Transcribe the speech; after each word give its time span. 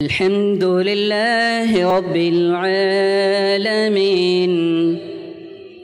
الحمد 0.00 0.64
لله 0.88 1.70
رب 1.96 2.16
العالمين 2.34 4.52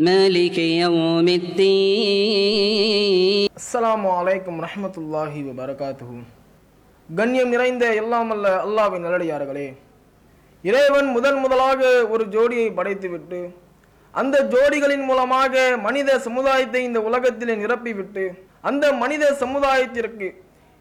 مالك 0.00 0.58
يوم 0.82 1.26
الدين 1.40 3.48
அஸ்ஸலாமு 3.60 4.08
அலைக்கும் 4.16 4.58
ரஹ்மத்துல்லாஹி 4.66 5.40
வபரகாத்துஹு 5.48 6.16
கண்ணியம் 7.08 7.52
நிறைந்த 7.54 7.84
எல்லாமல்ல 8.02 8.46
அல்லாஹ்வின் 8.66 9.04
நல்லடியார்களே 9.06 9.68
இறைவன் 10.64 11.08
முதன் 11.16 11.40
முதலாக 11.44 11.80
ஒரு 12.14 12.24
ஜோடியை 12.34 12.68
படைத்துவிட்டு 12.78 13.40
அந்த 14.14 14.36
ஜோடிகளின் 14.52 15.04
மூலமாக 15.10 15.52
மனித 15.84 16.10
சமுதாயத்தை 16.26 16.80
இந்த 16.88 16.98
உலகத்திலே 17.08 17.54
நிரப்பிவிட்டு 17.60 18.24
அந்த 18.68 18.84
மனித 19.02 19.24
சமுதாயத்திற்கு 19.42 20.28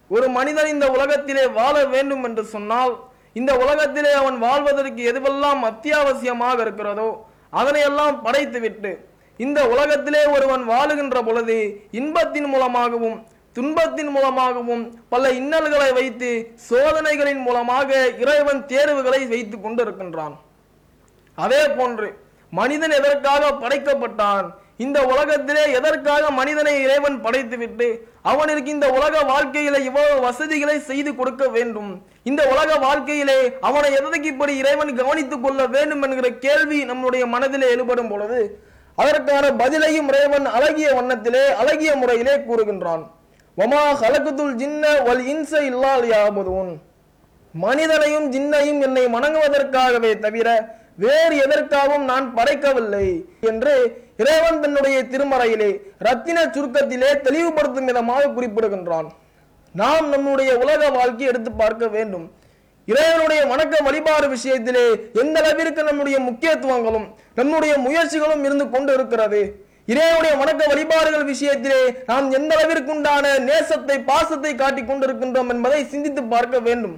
ஒரு 0.09 0.27
மனிதன் 0.37 0.71
இந்த 0.75 0.87
உலகத்திலே 0.95 1.45
வாழ 1.59 1.75
வேண்டும் 1.93 2.23
என்று 2.27 2.43
சொன்னால் 2.53 2.93
இந்த 3.39 3.51
உலகத்திலே 3.63 4.11
அவன் 4.21 4.37
வாழ்வதற்கு 4.45 5.01
எதுவெல்லாம் 5.11 5.61
அத்தியாவசியமாக 5.69 6.57
இருக்கிறதோ 6.65 7.09
அதனையெல்லாம் 7.59 8.17
படைத்துவிட்டு 8.25 8.91
இந்த 9.39 9.59
உலகத்திலே 9.73 10.23
ஒருவன் 10.35 10.63
வாழுகின்ற 10.71 11.17
பொழுது 11.27 11.55
இன்பத்தின் 11.99 12.49
மூலமாகவும் 12.53 13.19
துன்பத்தின் 13.55 14.11
மூலமாகவும் 14.15 14.83
பல 15.13 15.31
இன்னல்களை 15.39 15.87
வைத்து 15.97 16.29
சோதனைகளின் 16.69 17.41
மூலமாக 17.47 17.89
இறைவன் 18.23 18.61
தேர்வுகளை 18.65 19.21
வைத்துக் 19.31 19.63
கொண்டிருக்கின்றான். 19.65 20.35
அதே 21.37 21.63
போன்று 21.77 22.09
மனிதன் 22.59 22.95
எதற்காக 22.99 23.51
படைக்கப்பட்டான்? 23.63 24.47
இந்த 24.85 24.99
உலகத்திலே 25.11 25.63
எதற்காக 25.77 26.23
மனிதனை 26.39 26.73
இறைவன் 26.85 27.17
படைத்துவிட்டு 27.25 27.87
அவனிற்கு 28.31 28.69
இந்த 28.75 28.87
உலக 28.97 29.15
வாழ்க்கையில 29.31 29.79
இவ்வளவு 29.87 30.17
வசதிகளை 30.27 30.77
செய்து 30.89 31.11
கொடுக்க 31.19 31.43
வேண்டும்? 31.55 31.91
இந்த 32.29 32.41
உலக 32.53 32.69
வாழ்க்கையிலே 32.85 33.39
அவனை 33.69 33.89
எதற்கு 33.99 34.27
இப்படி 34.33 34.53
இறைவன் 34.61 34.91
கவனித்துக் 34.99 35.43
கொள்ள 35.45 35.61
வேண்டும் 35.75 36.03
என்கிற 36.07 36.29
கேள்வி 36.45 36.79
நம்முடைய 36.91 37.25
மனதிலே 37.33 37.69
எழுபடும் 37.75 38.11
பொழுது 38.13 38.41
அதற்கான 39.01 39.45
பதிலையும் 39.61 40.09
இறைவன் 40.11 40.47
அழகிய 40.57 40.87
வண்ணத்திலே 40.97 41.43
அழகிய 41.61 41.91
முறையிலே 41.95 42.35
கூறுகின்றான். 42.47 43.03
ஒமா 43.57 43.83
ஹலகுத்துல் 44.01 44.55
ஜின்ன 44.61 44.83
வல் 45.07 45.23
இன்ச 45.33 45.51
இல்லால் 45.69 46.05
யாபுதூன். 46.13 46.71
மனிதனையும் 47.53 48.27
ஜின்னையும் 48.33 48.81
என்னை 48.87 49.03
வணங்குவதற்காகவே 49.15 50.11
தவிர 50.25 50.47
வேறு 51.03 51.35
எதற்காகவும் 51.45 52.05
நான் 52.11 52.27
படைக்கவில்லை 52.37 53.07
என்று 53.49 53.73
இறைவன் 54.21 54.61
தன்னுடைய 54.63 54.97
திருமறையிலே 55.13 55.71
ரத்தின 56.07 56.37
சுருக்கத்திலே 56.55 57.09
தெளிவுபடுத்தும் 57.25 57.89
விதமாக 57.89 58.29
குறிப்பிடுகின்றான். 58.37 59.09
நாம் 59.75 60.07
நம்முடைய 60.13 60.51
உலக 60.63 60.81
வாழ்க்கையை 60.99 61.27
எடுத்து 61.31 61.51
பார்க்க 61.63 61.85
வேண்டும். 61.97 62.25
இறைவனுடைய 62.91 63.41
வணக்க 63.49 63.75
வழிபாடு 63.87 64.27
விஷயத்திலே 64.35 64.85
எந்த 65.21 65.35
அளவிற்கு 65.41 65.81
நம்முடைய 65.89 66.17
முக்கியத்துவங்களும் 66.29 67.05
நம்முடைய 67.39 67.73
முயற்சிகளும் 67.83 68.43
இருந்து 68.47 68.65
கொண்டு 68.73 68.91
இருக்கிறது 68.97 69.41
இறைவனுடைய 69.91 70.33
வணக்க 70.39 70.63
வழிபாடுகள் 70.71 71.29
விஷயத்திலே 71.31 71.79
நாம் 72.09 72.27
எந்த 72.37 72.51
அளவிற்கு 72.57 72.91
உண்டான 72.95 73.31
நேசத்தை 73.49 73.97
பாசத்தை 74.09 74.51
காட்டிக் 74.61 74.89
கொண்டிருக்கின்றோம் 74.89 75.51
என்பதை 75.53 75.79
சிந்தித்து 75.93 76.21
பார்க்க 76.33 76.59
வேண்டும். 76.67 76.95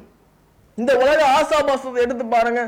இந்த 0.78 0.92
உலக 1.04 1.20
ஆசாபாசத்தை 1.38 2.02
எடுத்து 2.06 2.26
பாருங்க. 2.36 2.62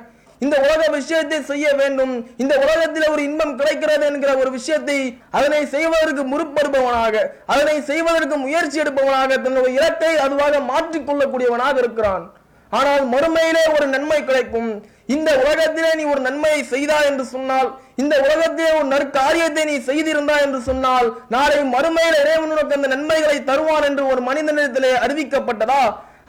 இந்த 0.44 0.56
உலக 0.66 0.82
விஷயத்தை 0.96 1.38
செய்ய 1.50 1.68
வேண்டும். 1.82 2.14
இந்த 2.44 2.54
உலகத்தில் 2.64 3.12
ஒரு 3.14 3.22
இன்பம் 3.28 3.58
கிடைக்கிறது 3.60 4.06
என்கிற 4.12 4.32
ஒரு 4.42 4.50
விஷயத்தை 4.56 4.98
அதனை 5.38 5.62
செய்வதற்கு 5.76 6.24
முற்படுபவனாக 6.32 7.16
அதனை 7.54 7.78
செய்வதற்கு 7.92 8.38
முயற்சி 8.46 8.82
எடுப்பவனாக 8.84 9.38
தன்னுடைய 9.46 9.78
இலக்கை 9.80 10.14
அதுவாக 10.26 10.60
மாற்றிக்கொள்ளக்கூடியவனாக 10.72 11.78
இருக்கிறான். 11.84 12.26
ஆனால் 12.72 13.04
மறுமையிலே 13.14 13.64
ஒரு 13.76 13.86
நன்மை 13.96 14.20
கிடைக்கும். 14.30 14.70
இந்த 15.16 15.30
உலகத்திலே 15.42 15.90
நீ 15.98 16.04
ஒரு 16.14 16.22
நன்மையை 16.28 16.62
செய்தா 16.72 16.98
என்று 17.10 17.24
சொன்னால் 17.34 17.70
இந்த 18.02 18.14
உலகத்திலே 18.26 18.70
ஒரு 18.78 18.88
நற்காரியத்தை 18.94 19.64
நீ 19.70 19.76
செய்திருந்தா 19.90 20.36
என்று 20.46 20.60
சொன்னால் 20.70 21.08
நாளை 21.36 21.60
மறுமையில 21.76 22.16
இறைவன் 22.24 22.54
உனக்கு 22.56 22.78
அந்த 22.78 22.90
நன்மைகளை 22.96 23.38
தருவான் 23.50 23.88
என்று 23.90 24.04
ஒரு 24.14 24.24
மனிதனிடத்திலே 24.30 24.92
அறிவிக்கப்பட்டதா? 25.06 25.84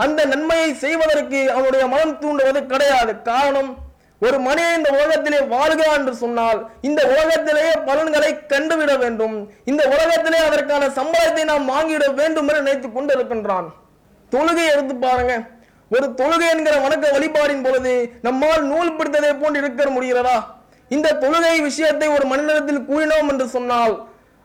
அந்த 0.04 0.20
நன்மையை 0.34 0.70
செய்வதற்கு 0.84 1.40
அவனுடைய 1.56 1.84
மனம் 1.94 2.18
தூண்டுவது 2.22 2.62
கிடையாது. 2.72 3.12
காரணம் 3.30 3.70
ஒரு 4.20 4.38
மனிதன் 4.40 4.76
இந்த 4.76 4.90
உலகத்திலே 4.90 5.40
வாழ்க 5.40 5.82
என்று 5.92 6.14
சொன்னால் 6.14 6.70
இந்த 6.80 7.00
உலகத்திலேயே 7.06 7.72
பலன்களை 7.88 8.30
கண்டுவிட 8.52 8.98
வேண்டும். 8.98 9.34
இந்த 9.64 9.82
உலகத்திலே 9.94 10.38
அதற்கான 10.38 10.86
சம்பளத்தை 10.86 11.44
நாம் 11.44 11.68
வாங்கிட 11.70 12.14
வேண்டும் 12.14 12.48
என்று 12.48 12.62
நினைத்துக் 12.62 12.96
கொண்டிருக்கின்றான். 12.96 13.66
தொழுகை 14.32 14.64
எடுத்து 14.72 14.94
பாருங்க. 14.94 15.34
ஒரு 15.90 16.06
தொழுகை 16.20 16.48
என்கிற 16.48 16.76
வணக்க 16.76 17.06
வழிபாடின் 17.16 17.62
பொழுது 17.62 17.92
நம்மால் 18.22 18.64
நூல் 18.64 18.96
பிடித்ததை 18.96 19.40
போன்று 19.40 19.60
இருக்க 19.60 19.84
முடிகிறதா? 19.84 20.38
இந்த 20.88 21.12
தொழுகை 21.12 21.62
விஷயத்தை 21.62 22.08
ஒரு 22.08 22.26
மனிதனத்தில் 22.26 22.86
கூறினோம் 22.88 23.28
என்று 23.28 23.48
சொன்னால் 23.48 23.94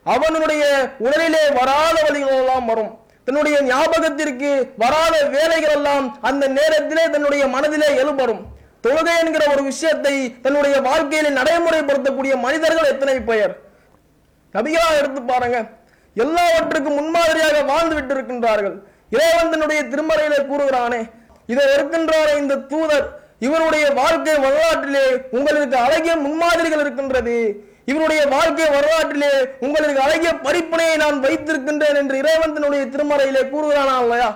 அவனுடைய 0.04 0.64
உடலிலே 1.00 1.44
வராத 1.60 1.96
வழிகளெல்லாம் 2.08 2.66
வரும். 2.66 3.00
தன்னுடைய 3.26 3.62
ஞாபகத்திற்கு 3.62 4.52
வராத 4.78 5.16
வேலைகள் 5.26 5.76
எல்லாம் 5.76 6.18
அந்த 6.22 6.48
நேரத்திலே 6.48 7.10
தன்னுடைய 7.10 7.48
மனதிலே 7.48 7.90
எழுபடும் 8.04 8.42
தொழுகை 8.84 9.14
என்கிற 9.24 9.44
ஒரு 9.54 9.64
விஷயத்தை 9.64 10.14
தன்னுடைய 10.46 10.76
வாழ்க்கையில 10.88 11.32
நடைமுறைப்படுத்தக்கூடிய 11.40 12.34
மனிதர்கள் 12.46 12.92
எத்தனை 12.94 13.16
பெயர் 13.30 13.54
நபிகளா 14.54 14.88
எடுத்து 15.00 15.22
பாருங்க. 15.22 15.58
எல்லாவற்றுக்கும் 16.16 16.98
முன்மாதிரியாக 17.00 17.60
வாழ்ந்து 17.72 17.96
விட்டு 17.98 18.14
இருக்கின்றார்கள் 18.16 18.76
இறைவன் 19.16 19.52
தன்னுடைய 19.54 19.82
திருமறையிலே 19.92 20.40
கூறுகிறானே 20.48 21.02
இதை 21.52 21.66
இருக்கின்றாரே 21.76 22.34
இந்த 22.38 22.56
தூதர். 22.72 23.08
இவருடைய 23.48 23.86
வாழ்க்கை 24.00 24.34
வரலாற்றிலே 24.46 25.06
உங்களுக்கு 25.38 25.78
அழகிய 25.86 26.16
முன்மாதிரிகள் 26.26 26.84
இருக்கின்றது. 26.84 27.36
இவருடைய 27.92 28.22
வாழ்க்கை 28.34 28.68
வரலாற்றிலே 28.76 29.32
உங்களுக்கு 29.66 30.02
அழகிய 30.08 30.32
படிப்பினையை 30.46 30.96
நான் 31.04 31.18
வைத்திருக்கின்றேன் 31.26 32.00
என்று 32.02 32.18
இறைவன் 32.22 32.54
தன்னுடைய 32.58 32.84
திருமறையிலே 32.94 33.44
கூறுகிறானா 33.54 33.96
இல்லையா? 34.04 34.30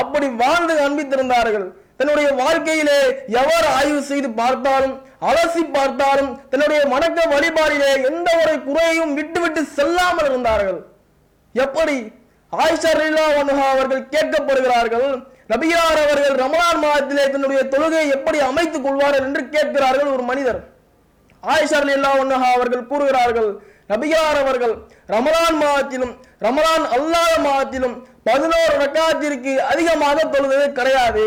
அப்படி 0.00 0.26
வாழ்ந்து 0.42 0.74
காண்பித்திருந்தார்கள் 0.74 1.66
தன்னுடைய 2.00 2.28
வாழ்க்கையிலே 2.40 2.98
எவர் 3.40 3.68
ஆய்வு 3.76 4.00
செய்து 4.10 4.28
பார்த்தாலும் 4.40 4.94
அலசி 5.28 5.62
பார்த்தாலும் 5.76 6.30
தன்னுடைய 6.50 6.80
வணக்க 6.92 7.18
வழிபாடிலே 7.34 7.92
எந்த 8.10 8.28
ஒரு 8.42 8.54
குறையும் 8.66 9.14
விட்டுவிட்டு 9.18 9.60
செல்லாமல் 9.78 10.28
இருந்தார்கள். 10.30 10.78
எப்படி? 11.54 11.96
ஆயிஷா 12.52 12.90
அவர்கள் 13.74 14.02
கேட்கப்படுகிறார்கள் 14.14 15.08
நபியார் 15.52 16.00
அவர்கள் 16.04 16.34
ரமலான் 16.42 16.80
மாதத்திலே 16.84 17.24
தன்னுடைய 17.34 17.60
தொழுகையை 17.72 18.06
எப்படி 18.16 18.38
அமைத்துக் 18.50 18.84
கொள்வார்கள் 18.86 19.26
என்று 19.28 19.42
கேட்கிறார்கள் 19.54 20.12
ஒரு 20.14 20.24
மனிதர். 20.30 20.60
ஆயிஷா 21.42 21.80
ரலியல்லாஹு 21.84 22.20
ஒன்னஹா 22.22 22.48
அவர்கள் 22.56 22.88
கூறுகிறார்கள் 22.92 23.50
நபியார் 23.92 24.38
அவர்கள் 24.42 24.72
ரமலான் 25.14 25.58
மாதத்திலும் 25.64 26.14
ரமலான் 26.46 26.86
அல்லாத 26.96 27.34
மாதத்திலும் 27.48 27.96
பதினோரு 28.28 28.74
ரக்காத்திற்கு 28.84 29.52
அதிகமாக 29.72 30.24
தொழுதது 30.34 30.66
கிடையாது. 30.78 31.26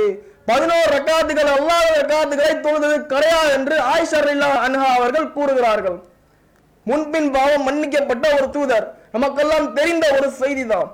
பதினோரு 0.50 0.90
ரக்காத்துகள் 0.98 1.50
அல்லாத 1.56 1.88
ரக்காத்துகளை 2.00 2.54
தொழுதது 2.66 2.98
கிடையாது 3.12 3.52
என்று 3.58 3.76
ஆயிஷர்லா 3.94 4.52
அன்ஹா 4.68 4.88
அவர்கள் 5.00 5.34
கூறுகிறார்கள். 5.38 5.98
முன்பின் 6.86 7.30
பாவம் 7.36 7.66
மன்னிக்கப்பட்ட 7.68 8.26
ஒரு 8.38 8.48
தூதர். 8.56 8.88
நமக்கெல்லாம் 9.16 9.68
தெரிந்த 9.74 10.06
ஒரு 10.18 10.28
செய்திதான். 10.42 10.90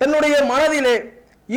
தன்னுடைய 0.00 0.34
மனதிலே 0.50 0.96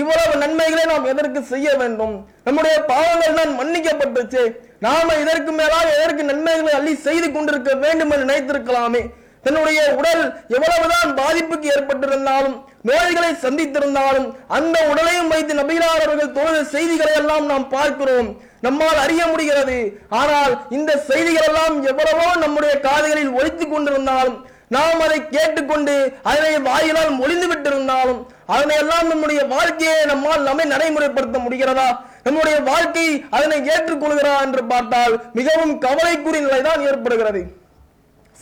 இவ்வளவு 0.02 0.34
நன்மைகளை 0.44 0.84
நாம் 0.92 1.08
எதற்கு 1.14 1.40
செய்ய 1.54 1.70
வேண்டும்? 1.82 2.14
நம்முடைய 2.44 2.76
பாவங்கள் 2.92 3.38
தான் 3.40 3.52
மன்னிக்கப்பட்டுச்சு. 3.62 4.44
நாம 4.86 5.16
இதற்கு 5.24 5.52
மேலாக 5.52 5.88
எதற்கு 5.98 6.24
நன்மைகளை 6.32 6.74
அள்ளி 6.80 6.94
செய்து 7.08 7.28
கொண்டிருக்க 7.32 7.74
வேண்டும் 7.84 8.12
என்று 8.14 8.30
நினைத்திருக்கலாமே. 8.30 9.02
தன்னுடைய 9.46 9.82
உடல் 10.00 10.24
எவ்வளவுதான் 10.56 11.12
பாதிப்புக்கு 11.20 11.68
ஏற்பட்டிருந்தாலும் 11.76 12.58
நோய்களை 12.90 13.32
சந்தித்திருந்தாலும் 13.46 14.28
அந்த 14.58 14.78
உடலையும் 14.92 15.32
வைத்து 15.34 15.54
நபிகளார் 15.62 16.06
அவர்கள் 16.06 16.36
தொழுத 16.38 16.64
செய்திகளை 16.76 17.14
எல்லாம் 17.22 17.46
நாம் 17.46 17.68
பார்க்கிறோம். 17.70 18.30
நம்மால் 18.66 19.02
அறிய 19.04 19.22
முடிகிறது. 19.28 19.78
ஆனால் 20.22 20.54
இந்த 20.78 20.92
செய்திகள் 21.10 21.48
எல்லாம் 21.50 21.76
எவ்வளவோ 21.92 22.28
நம்முடைய 22.46 22.74
காதுகளில் 22.88 23.36
ஒழித்துக் 23.40 23.74
கொண்டிருந்தாலும் 23.74 24.38
நாம் 24.76 25.02
அதை 25.06 25.18
கேட்டுக்கொண்டு 25.28 25.94
அதனை 26.32 26.52
வாயிலால் 26.68 27.18
மொழிந்து 27.22 27.48
விட்டிருந்தாலும் 27.52 28.20
அதனை 28.54 28.76
எல்லாம் 28.84 29.08
நம்முடைய 29.08 29.42
வாழ்க்கையை 29.46 29.98
நம்மால் 30.12 30.48
நம்மை 30.50 30.66
நடைமுறைப்படுத்த 30.74 31.38
முடிகிறதா? 31.46 31.90
நம்முடைய 32.24 32.58
வாழ்க்கை 32.70 33.08
அதனை 33.30 33.58
ஏற்றுக்கொள்கிறா 33.74 34.34
என்று 34.46 34.64
பார்த்தால் 34.72 35.16
மிகவும் 35.40 35.74
கவலைக்குரிய 35.86 36.42
நிலைதான் 36.48 36.86
ஏற்படுகிறது. 36.90 37.42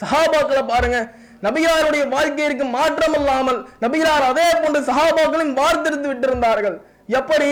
சஹாபாக்களை 0.01 0.63
பாருங்க. 0.68 1.00
நபியாருடைய 1.45 2.03
வாழ்க்கையிற்கு 2.13 2.65
மாற்றம் 2.77 3.15
இல்லாமல் 3.19 3.59
நபியார் 3.83 4.25
அதே 4.31 4.47
போன்று 4.62 4.80
சஹாபாக்களின் 4.89 5.53
வார்த்தெடுத்து 5.59 6.07
விட்டிருந்தார்கள். 6.12 6.77
எப்படி? 7.19 7.50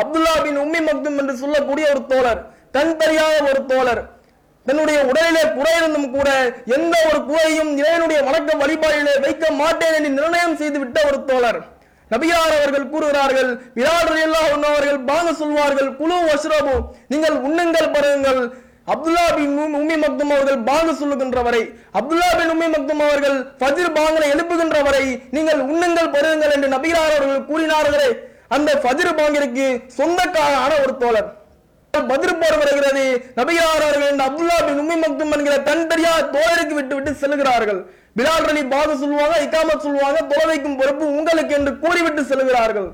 அப்துல்லா 0.00 0.34
பின் 0.44 0.60
உம்மி 0.64 0.80
மக்தும் 0.88 1.18
என்று 1.20 1.34
சொல்லக்கூடிய 1.42 1.86
ஒரு 1.92 2.02
தோழர் 2.12 2.40
கண் 2.76 2.98
தெரியாத 3.02 3.36
ஒரு 3.50 3.60
தோழர் 3.72 4.02
தன்னுடைய 4.66 4.98
உடலிலே 5.10 5.44
குறை 5.56 5.72
இருந்தும் 5.78 6.10
கூட 6.16 6.28
எந்த 6.76 6.94
ஒரு 7.08 7.18
குறையும் 7.30 7.70
இறைவனுடைய 7.80 8.18
வணக்க 8.28 8.50
வழிபாடிலே 8.62 9.14
வைக்க 9.24 9.44
மாட்டேன் 9.60 9.96
என்று 9.98 10.10
நிர்ணயம் 10.18 10.58
செய்து 10.60 10.78
விட்ட 10.82 10.98
ஒரு 11.08 11.18
தோழர். 11.30 11.58
நபியார் 12.10 12.54
அவர்கள் 12.56 12.90
கூறுகிறார்கள் 12.92 13.50
விராட் 13.76 14.08
ரலியல்லாஹு 14.10 14.48
உண்ணவர்கள் 14.54 14.98
பாங்க 15.10 15.30
சொல்வார்கள் 15.40 15.88
குழு 16.00 16.16
வஷ்ரபு 16.28 16.74
நீங்கள் 17.12 17.36
உண்ணுங்கள் 17.46 17.92
பருங்கள் 17.94 18.40
அப்துல்லா 18.90 19.24
பின் 19.36 19.52
உம்மி 19.78 19.96
மக்தும் 20.04 20.32
அவர்கள் 20.34 20.58
பாங்க 20.68 20.92
சொல்லுகின்ற 21.00 21.40
வரை 21.46 21.60
அப்துல்லா 21.98 22.28
பின் 22.38 22.52
உம்மி 22.54 22.68
மக்தும் 22.74 23.02
அவர்கள் 23.06 23.36
ஃபஜிர் 23.60 23.92
பாங்கனை 23.98 24.28
எழுப்புகின்ற 24.34 24.78
வரை 24.86 25.04
நீங்கள் 25.36 25.60
உண்ணுங்கள் 25.68 26.10
பருங்கள் 26.14 26.54
என்று 26.56 26.68
நபியார் 26.74 27.14
அவர்கள் 27.16 27.46
கூறினார்களே 27.50 28.08
அந்த 28.56 28.70
ஃபஜிர் 28.82 29.18
பாங்கிற்கு 29.20 29.66
சொந்தக்காரான 29.98 30.72
ஒரு 30.84 30.94
தோழர். 31.02 31.28
பதில் 31.94 32.38
போர் 32.40 32.58
வருகிறது 32.62 33.04
நபியார் 33.38 33.84
அவர்கள் 33.86 34.12
இந்த 34.12 34.24
அப்துல்லா 34.28 34.58
பின் 34.66 34.80
உம்மி 34.82 34.96
மக்தும் 35.04 35.32
என்கிற 35.36 35.56
தன் 35.68 35.88
தெரியா 35.92 36.12
தோழருக்கு 36.34 36.74
விட்டு 36.78 36.94
விட்டு 36.96 37.12
செல்கிறார்கள். 37.22 37.80
பிலால் 38.18 38.48
அலி 38.52 38.62
பாது 38.74 38.94
சொல்லுவாங்க 39.02 39.36
இக்காமத் 39.44 39.84
சொல்லுவாங்க 39.86 40.18
தொலை 40.32 40.46
வைக்கும் 40.50 40.78
பொறுப்பு 40.80 41.04
உங்களுக்கு 41.18 41.54
என்று 41.58 41.72
கூறிவிட்டு 41.84 42.24
செல்கிறார்கள். 42.32 42.88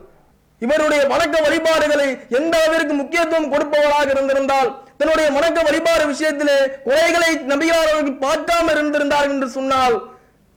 இவருடைய 0.60 1.00
வணக்க 1.12 1.36
வழிபாடுகளை 1.46 2.06
எந்த 2.38 2.54
அளவிற்கு 2.60 2.94
முக்கியத்துவம் 3.00 3.50
கொடுப்பவராக 3.52 4.08
இருந்திருந்தால் 4.14 4.70
தன்னுடைய 5.00 5.26
வணக்க 5.36 5.58
வழிபாடு 5.66 6.04
விஷயத்திலே 6.12 6.58
குறைகளை 6.86 7.30
நபியார் 7.52 7.90
அவர்கள் 7.92 8.22
பார்க்காம 8.26 8.72
இருந்திருந்தார்கள் 8.74 9.34
என்று 9.36 9.48
சொன்னால் 9.56 9.96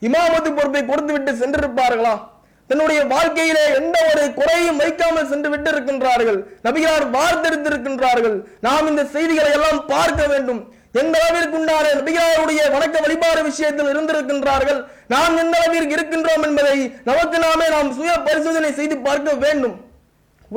இமாமத்து 0.02 0.52
பொறுப்பை 0.58 0.82
கொடுத்து 0.86 1.14
விட்டு 1.16 1.32
சென்றிருப்பார்களா? 1.42 2.14
தன்னுடைய 2.70 3.00
வாழ்க்கையிலே 3.12 3.64
எந்த 3.80 3.98
ஒரு 4.12 4.24
குறையும் 4.38 4.80
வைக்காமல் 4.82 5.30
சென்று 5.32 5.50
விட்டு 5.54 5.70
இருக்கின்றார்கள் 5.74 6.38
நபியார் 6.68 7.06
வார்த்தெடுத்திருக்கின்றார்கள். 7.16 8.38
நாம் 8.68 8.90
இந்த 8.92 9.04
செய்திகளை 9.16 9.52
எல்லாம் 9.58 9.80
பார்க்க 9.94 10.22
வேண்டும். 10.32 10.62
எந்த 11.02 11.16
அளவிற்கு 11.26 11.58
உண்டான 11.60 11.92
நபியாருடைய 12.00 12.62
வணக்க 12.76 12.96
வழிபாடு 13.04 13.42
விஷயத்தில் 13.50 13.92
இருந்திருக்கின்றார்கள்? 13.94 14.80
நாம் 15.14 15.38
எந்த 15.44 15.56
அளவிற்கு 15.62 15.96
இருக்கின்றோம் 15.98 16.46
என்பதை 16.48 16.78
நமக்கு 17.10 17.38
நாமே 17.46 17.68
நாம் 17.76 17.92
சுய 18.00 18.16
பரிசோதனை 18.30 18.72
செய்து 18.80 18.98
பார்க்க 19.08 19.38
வேண்டும். 19.46 19.76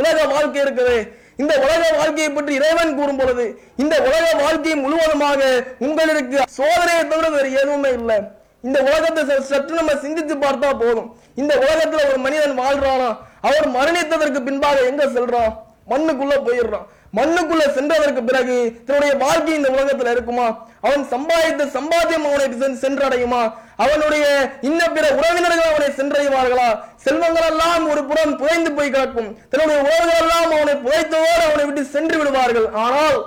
உலக 0.00 0.18
வாழ்க்கை 0.34 0.60
இருக்கவே 0.64 0.98
இந்த 1.36 1.58
உலக 1.58 1.90
வாழ்க்கையை 1.96 2.32
பற்றி 2.32 2.54
இறைவன் 2.54 2.96
கூறும் 2.96 3.16
பொழுது 3.16 3.58
இந்த 3.76 4.02
உலக 4.02 4.30
வாழ்க்கை 4.42 4.74
முழுவதுமாக 4.74 5.62
உங்களுக்கு 5.78 6.42
சோதனையை 6.56 7.08
தவிர 7.08 7.28
வேறு 7.28 7.52
எதுவுமே 7.52 7.90
இல்லை. 7.90 8.16
இந்த 8.62 8.80
உலகத்தை 8.80 9.24
ச- 9.24 9.40
சற்று 9.40 9.74
நம்ம 9.74 9.96
சிந்தித்து 9.96 10.34
பார்த்தா 10.34 10.78
போதும். 10.78 11.16
இந்த 11.34 11.56
உலகத்துல 11.56 12.08
ஒரு 12.08 12.18
மனிதன் 12.18 12.58
வாழ்றானா? 12.58 13.16
அவர் 13.40 13.70
மரணித்ததற்கு 13.70 14.40
பின்பாக 14.40 14.80
எங்க 14.80 15.08
செல்றான்? 15.08 15.64
மண்ணுக்குள்ள 15.90 16.38
போயிடுறான். 16.44 16.86
மண்ணுக்குள்ள 17.16 17.64
சென்றதற்கு 17.76 18.22
பிறகு 18.28 18.56
தன்னுடைய 18.86 19.12
வாழ்க்கை 19.24 19.54
இந்த 19.54 19.68
உலகத்துல 19.68 20.14
இருக்குமா? 20.14 20.46
அவன் 20.80 21.04
சம்பாதித்த 21.12 21.66
சம்பாத்தியம் 21.76 22.26
அவனை 22.30 22.46
சென்றடையுமா? 22.84 23.42
அவனுடைய 23.76 24.24
இன்ன 24.60 24.80
பிற 24.96 25.06
உறவினர்கள் 25.18 25.70
அவனை 25.70 25.88
சென்றடைவார்களா? 25.98 26.68
செல்வங்கள் 27.04 27.48
எல்லாம் 27.50 27.90
ஒரு 27.90 28.04
புறம் 28.04 28.36
புதைந்து 28.36 28.72
போய் 28.72 28.90
கிடக்கும். 28.90 29.30
தன்னுடைய 29.50 29.78
உறவுகள் 29.86 30.20
எல்லாம் 30.22 30.50
அவனை 30.56 30.74
புதைத்ததோடு 30.86 31.42
அவனை 31.48 31.64
விட்டு 31.64 31.84
சென்று 31.84 32.18
விடுவார்கள். 32.18 32.68
ஆனால் 32.84 33.18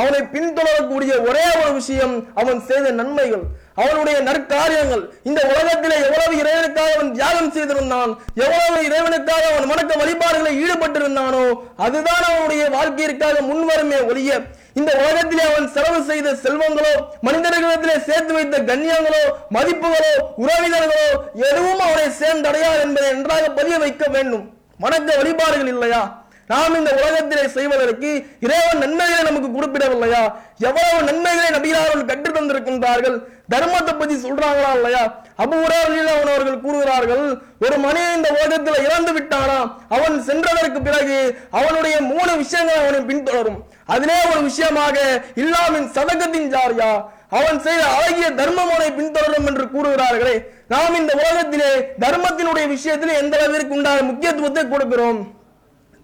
அவனை 0.00 0.20
பின்தொடரக்கூடிய 0.34 1.12
ஒரே 1.28 1.46
ஒரு 1.62 1.72
விஷயம் 1.72 2.14
அவன் 2.34 2.60
செய்த 2.68 2.90
நன்மைகள். 3.00 3.44
அவனுடைய 3.74 4.16
நற்காரியங்கள். 4.20 5.02
இந்த 5.22 5.40
உலகத்திலே 5.52 5.96
எவ்வளவு 6.06 6.34
இறைவனுக்காக 6.42 6.90
அவன் 6.96 7.12
தியாகம் 7.12 7.52
செய்திருந்தான் 7.52 8.10
எவ்வளவு 8.44 8.80
இறைவனுக்காக 8.88 9.44
அவன் 9.52 9.70
வணக்க 9.72 9.92
வழிபாடுகளில் 10.02 10.60
ஈடுபட்டிருந்தானோ 10.62 11.44
அதுதான் 11.76 12.24
அவனுடைய 12.30 12.70
வாழ்க்கையிற்காக 12.70 13.40
முன்வருமே 13.40 14.00
ஒழிய 14.06 14.40
இந்த 14.74 14.90
உலகத்திலே 15.00 15.42
அவன் 15.50 15.72
செலவு 15.72 16.02
செய்த 16.02 16.28
செல்வங்களோ 16.44 16.92
மனிதர்களிடத்திலே 17.26 17.96
சேர்த்து 18.08 18.32
வைத்த 18.34 18.58
கண்ணியங்களோ 18.58 19.22
மதிப்புகளோ 19.56 20.12
உறவினர்களோ 20.44 21.08
எதுவும் 21.48 21.82
அவனை 21.88 22.06
சேர்ந்தடையாது 22.20 22.80
என்பதை 22.80 23.12
நன்றாக 23.12 23.50
பதிய 23.50 23.78
வைக்க 23.78 24.06
வேண்டும். 24.08 24.44
வணக்க 24.80 25.16
வழிபாடுகள் 25.16 25.66
இல்லையா? 25.66 26.21
நாம் 26.50 26.74
இந்த 26.74 26.90
உலகத்திலே 27.00 27.48
செய்வதற்கு 27.48 28.10
இறைவன் 28.40 28.80
நன்மைகளை 28.84 29.22
நமக்கு 29.22 29.48
குறிப்பிடவில்லையா? 29.56 30.22
எவ்வளவு 30.68 31.02
நன்மைகளை 31.08 31.48
நபியார்கள் 31.56 32.08
கற்று 32.10 32.30
தந்திருக்கின்றார்கள்? 32.36 33.16
தர்மத்தை 33.52 33.98
பத்தி 33.98 34.14
சொல்றாங்களா 34.14 34.70
இல்லையா? 34.78 35.02
அபு 35.42 35.54
உரவர்கள் 35.64 36.08
அவர்கள் 36.14 36.60
கூறுகிறார்கள் 36.60 37.24
ஒரு 37.64 37.76
மனிதன் 37.78 38.16
இந்த 38.16 38.28
உலகத்தில் 38.36 38.84
இறந்து 38.86 39.12
விட்டானா? 39.16 39.58
அவன் 39.88 40.16
சென்றதற்கு 40.28 40.80
பிறகு 40.88 41.18
அவனுடைய 41.50 42.00
மூணு 42.00 42.36
விஷயங்கள் 42.36 42.82
அவனை 42.82 43.00
பின்தொடரும். 43.10 43.58
அதிலே 43.86 44.18
ஒரு 44.32 44.42
விஷயமாக 44.42 44.96
இல்லாமின் 45.42 45.88
சதகத்தின் 45.96 46.50
ஜாரியா. 46.54 46.90
அவன் 47.38 47.60
செய்த 47.66 47.82
அழகிய 47.96 48.30
தர்மமுனை 48.40 48.88
பின்தொடரும் 48.98 49.46
என்று 49.50 49.64
கூறுகிறார்களே. 49.74 50.34
நாம் 50.72 50.98
இந்த 51.00 51.12
உலகத்திலே 51.22 51.70
தர்மத்தினுடைய 52.04 52.64
விஷயத்திலே 52.74 53.14
எந்த 53.22 53.38
அளவிற்கு 53.38 53.76
உண்டான 53.78 54.02
முக்கியத்துவத்தை 54.02 54.64
கொடுக்கிறோம்? 54.64 55.20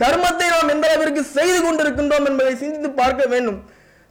தர்மத்தை 0.02 0.48
நாம் 0.54 0.72
எந்த 0.74 0.86
அளவிற்கு 0.90 1.22
செய்து 1.36 1.58
கொண்டிருக்கின்றோம் 1.64 2.28
என்பதை 2.30 2.52
சிந்தித்து 2.62 2.90
பார்க்க 3.00 3.22
வேண்டும். 3.32 3.58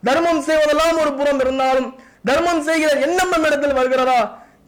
தர்மம் 0.02 0.42
செய்வதெல்லாம் 0.48 1.00
ஒரு 1.04 1.12
புறம் 1.20 1.40
இருந்தாலும் 1.44 1.88
தர்மம் 2.28 2.62
செய்கிற 2.68 2.90
எண்ணம் 3.06 3.32
நம்ம 3.34 3.48
இடத்தில் 3.50 3.78
வருகிறதா? 3.78 4.20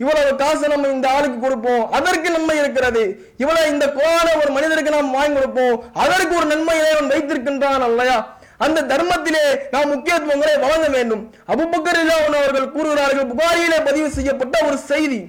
இவ்வளவு 0.02 0.30
காசு 0.42 0.66
நம்ம 0.72 0.90
இந்த 0.96 1.06
ஆளுக்கு 1.14 1.38
கொடுப்போம் 1.40 1.82
அதற்கு 1.96 2.28
நன்மை 2.34 2.54
இருக்கிறது. 2.60 3.02
இவ்வளவு 3.42 3.72
இந்த 3.72 3.86
குரான 3.96 4.28
ஒரு 4.42 4.50
மனிதருக்கு 4.56 4.94
நாம் 4.94 5.16
வாங்கி 5.16 5.36
கொடுப்போம் 5.38 5.74
அதற்கு 6.04 6.34
ஒரு 6.40 6.46
நன்மை 6.52 6.76
இறைவன் 6.82 7.10
வைத்திருக்கின்றான் 7.12 7.84
அல்லையா? 7.88 8.18
அந்த 8.66 8.84
தர்மத்திலே 8.92 9.44
நாம் 9.74 9.92
முக்கியத்துவங்களை 9.94 10.54
வழங்க 10.64 10.86
வேண்டும். 10.96 11.22
அபுபக்கர் 11.52 12.00
இல்லாமல் 12.04 12.38
அவர்கள் 12.40 12.72
கூறுகிறார்கள் 12.76 13.30
புகாரியிலே 13.32 13.78
பதிவு 13.88 14.08
செய்யப்பட்ட 14.16 14.56
ஒரு 14.68 14.78
செய்தி. 14.90 15.20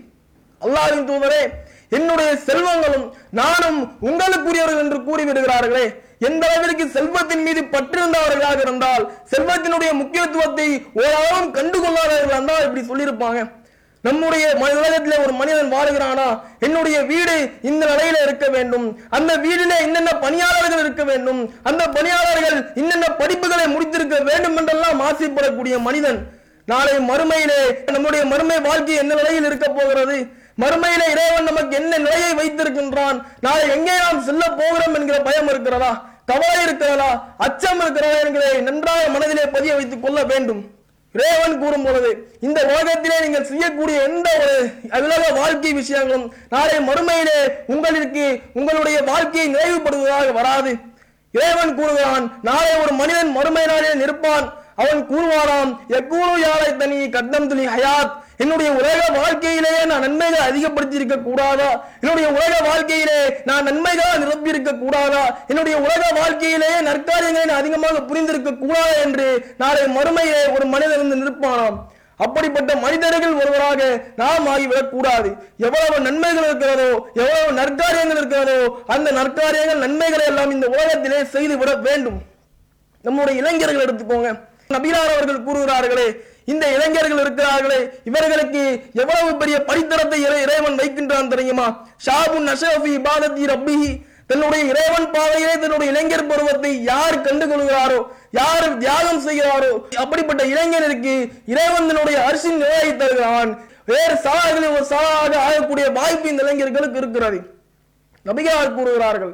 அல்லாவின் 0.61 1.05
தூதரே 1.09 1.43
என்னுடைய 1.91 2.37
செல்வங்களும் 2.45 3.11
நானும் 3.31 3.97
உங்களுக்குரியவர்கள் 4.01 4.77
என்று 4.77 4.97
கூறிவிடுகிறார்களே. 4.97 5.95
எந்த 6.19 6.47
அளவிற்கு 6.47 6.87
செல்வத்தின் 6.87 7.41
மீது 7.41 7.61
பற்றிருந்தவர்களாக 7.61 8.59
இருந்தால் 8.59 9.11
செல்வத்தினுடைய 9.31 9.91
முக்கியத்துவத்தை 9.91 10.85
ஓரளவும் 10.93 11.55
கண்டுகொள்ளாதவர்கள் 11.55 12.27
இருந்தால் 12.27 12.75
இப்படி 12.75 13.03
சொல்லியிருப்பாங்க. 13.03 13.51
நம்முடைய 14.01 14.55
ம- 14.59 15.19
ஒரு 15.19 15.31
மனிதன் 15.31 15.73
வாழுகிறானா? 15.73 16.39
என்னுடைய 16.59 17.01
வீடு 17.01 17.49
இந்த 17.61 17.85
நிலையில 17.85 18.21
இருக்க 18.23 18.47
வேண்டும். 18.47 18.99
அந்த 19.09 19.35
வீட்டிலே 19.35 19.75
என்னென்ன 19.79 20.11
பணியாளர்கள் 20.11 20.79
இருக்க 20.79 21.03
வேண்டும்? 21.03 21.53
அந்த 21.63 21.89
பணியாளர்கள் 21.89 22.71
என்னென்ன 22.75 23.05
படிப்புகளை 23.05 23.65
முடித்திருக்க 23.65 24.23
வேண்டும் 24.23 24.57
என்றெல்லாம் 24.57 25.01
ஆசைப்படக்கூடிய 25.01 25.79
மனிதன். 25.79 26.27
நாளை 26.65 26.93
மறுமையிலே 26.93 27.91
நம்முடைய 27.91 28.25
மறுமை 28.25 28.59
வாழ்க்கை 28.59 28.95
என்ன 28.95 29.13
நிலையில் 29.13 29.45
இருக்க 29.45 29.71
போகிறது? 29.71 30.27
மறுமையில 30.61 31.03
இறைவன் 31.13 31.49
நமக்கு 31.49 31.75
என்ன 31.81 31.97
நிலையை 32.05 32.31
வைத்திருக்கின்றான்? 32.39 33.17
நாளை 33.45 33.63
எங்கே 33.75 33.95
நாம் 34.03 34.25
செல்ல 34.29 34.43
போகிறோம் 34.59 34.95
என்கிற 34.99 35.17
பயம் 35.27 35.49
இருக்கிறதா? 35.53 35.91
கவலை 36.25 36.59
இருக்கிறதா? 36.63 37.09
அச்சம் 37.45 37.81
இருக்கிறதா 37.83 38.19
என்கிறதை 38.25 38.59
நன்றாக 38.67 39.07
மனதிலே 39.15 39.45
பதிய 39.55 39.71
வைத்துக் 39.75 40.03
கொள்ள 40.03 40.19
வேண்டும். 40.33 40.61
இறைவன் 41.15 41.55
கூறும் 41.61 41.83
பொழுது 41.85 42.11
இந்த 42.47 42.59
உலகத்திலே 42.71 43.15
நீங்கள் 43.23 43.47
செய்யக்கூடிய 43.49 43.97
எந்த 44.09 44.27
ஒரு 44.43 44.55
உலக 45.07 45.23
வாழ்க்கை 45.39 45.71
விஷயங்களும் 45.79 46.25
நாளை 46.53 46.77
மறுமையிலே 46.89 47.39
உங்களுக்கு 47.73 48.25
உங்களுடைய 48.59 48.97
வாழ்க்கையை 49.09 49.47
நிறைவுபடுவதாக 49.55 50.29
வராது. 50.39 50.73
இறைவன் 51.37 51.75
கூறுகிறான் 51.75 52.25
நாளை 52.49 52.71
ஒரு 52.83 52.93
மனிதன் 53.01 53.31
மறுமை 53.37 53.65
நாளில் 53.65 54.01
நிற்பான். 54.03 54.47
அவன் 54.75 55.07
கூறுவானாம் 55.09 55.77
எக்கூறு 55.87 56.39
யாரை 56.39 56.77
தனி 56.77 57.09
கட்டம் 57.09 57.47
துளி 57.47 57.67
ஹயாத் 57.67 58.11
என்னுடைய 58.37 58.71
உலக 58.71 59.19
வாழ்க்கையிலேயே 59.19 59.85
நான் 59.85 59.99
நன்மைகளை 59.99 60.47
அதிகப்படுத்தி 60.47 60.95
இருக்க 60.95 61.17
கூடாதா? 61.17 61.87
என்னுடைய 62.01 62.29
உலக 62.29 62.63
வாழ்க்கையிலே 62.63 63.41
நான் 63.45 63.63
நன்மைகளை 63.63 64.17
நிரப்பி 64.17 64.49
இருக்க 64.49 64.73
கூடாதா? 64.73 65.39
என்னுடைய 65.47 65.77
உலக 65.77 66.11
வாழ்க்கையிலேயே 66.15 66.79
நற்காரியங்களை 66.79 67.45
நான் 67.45 67.57
அதிகமாக 67.57 67.97
புரிந்திருக்க 67.97 68.57
கூடாதா? 68.57 68.93
என்று 69.03 69.55
நாளை 69.57 69.81
மறுமையிலே 69.81 70.53
ஒரு 70.53 70.65
மனிதன் 70.65 71.09
வந்து 71.09 71.29
நிற்பானாம் 71.29 71.77
அப்படிப்பட்ட 72.17 72.75
மனிதர்கள் 72.75 73.33
ஒருவராக 73.33 74.01
நாம் 74.15 74.47
ஆகிவிடக் 74.47 74.91
கூடாது. 74.91 75.33
எவ்வளவு 75.57 75.99
நன்மைகள் 75.99 76.43
இருக்கிறதோ 76.43 77.07
எவ்வளவு 77.13 77.51
நற்காரியங்கள் 77.51 78.17
இருக்கிறதோ 78.17 78.81
அந்த 78.87 79.11
நற்காரியங்கள் 79.11 79.77
நன்மைகளை 79.77 80.25
எல்லாம் 80.25 80.51
இந்த 80.51 80.67
உலகத்திலே 80.67 81.23
செய்து 81.23 81.57
விட 81.57 81.75
வேண்டும். 81.75 82.21
நம்முடைய 83.01 83.39
இளைஞர்கள் 83.39 83.85
எடுத்துக்கோங்க. 83.85 84.49
நபிலார் 84.75 85.15
அவர்கள் 85.15 85.45
கூறுகிறார்களே 85.47 86.07
இந்த 86.51 86.65
இளைஞர்கள் 86.75 87.21
இருக்கிறார்களே 87.23 87.81
இவர்களுக்கு 88.09 88.61
எவ்வளவு 89.01 89.31
பெரிய 89.41 89.57
படித்தரத்தை 89.67 90.19
இறைவன் 90.45 90.79
வைக்கின்றான் 90.79 91.31
தெரியுமா? 91.33 91.67
ஷாபுன் 92.05 92.47
நஷபி 92.51 92.91
இபாதத்தி 92.99 93.43
ரப்பிஹி. 93.53 93.91
தன்னுடைய 94.29 94.63
இறைவன் 94.71 95.07
பாதையிலே 95.15 95.53
தன்னுடைய 95.61 95.87
இளைஞர் 95.93 96.29
பருவத்தை 96.31 96.71
யார் 96.91 97.15
கண்டுகொள்கிறாரோ 97.27 97.99
யார் 98.39 98.67
தியாகம் 98.83 99.23
செய்கிறாரோ 99.27 99.71
அப்படிப்பட்ட 100.03 100.41
இளைஞருக்கு 100.53 101.15
இறைவன் 101.53 101.87
தன்னுடைய 101.89 102.17
அரிசின் 102.27 102.61
நிலையை 102.63 102.91
தருகிறான். 103.01 103.51
வேறு 103.91 104.15
சாலைகளில் 104.25 104.75
ஒரு 104.77 104.85
சாலாக 104.91 105.33
ஆகக்கூடிய 105.47 105.85
வாய்ப்பு 105.99 106.29
இந்த 106.33 106.43
இளைஞர்களுக்கு 106.45 107.01
இருக்கிறது. 107.03 107.39
நபிகார் 108.25 108.75
கூறுகிறார்கள் 108.77 109.33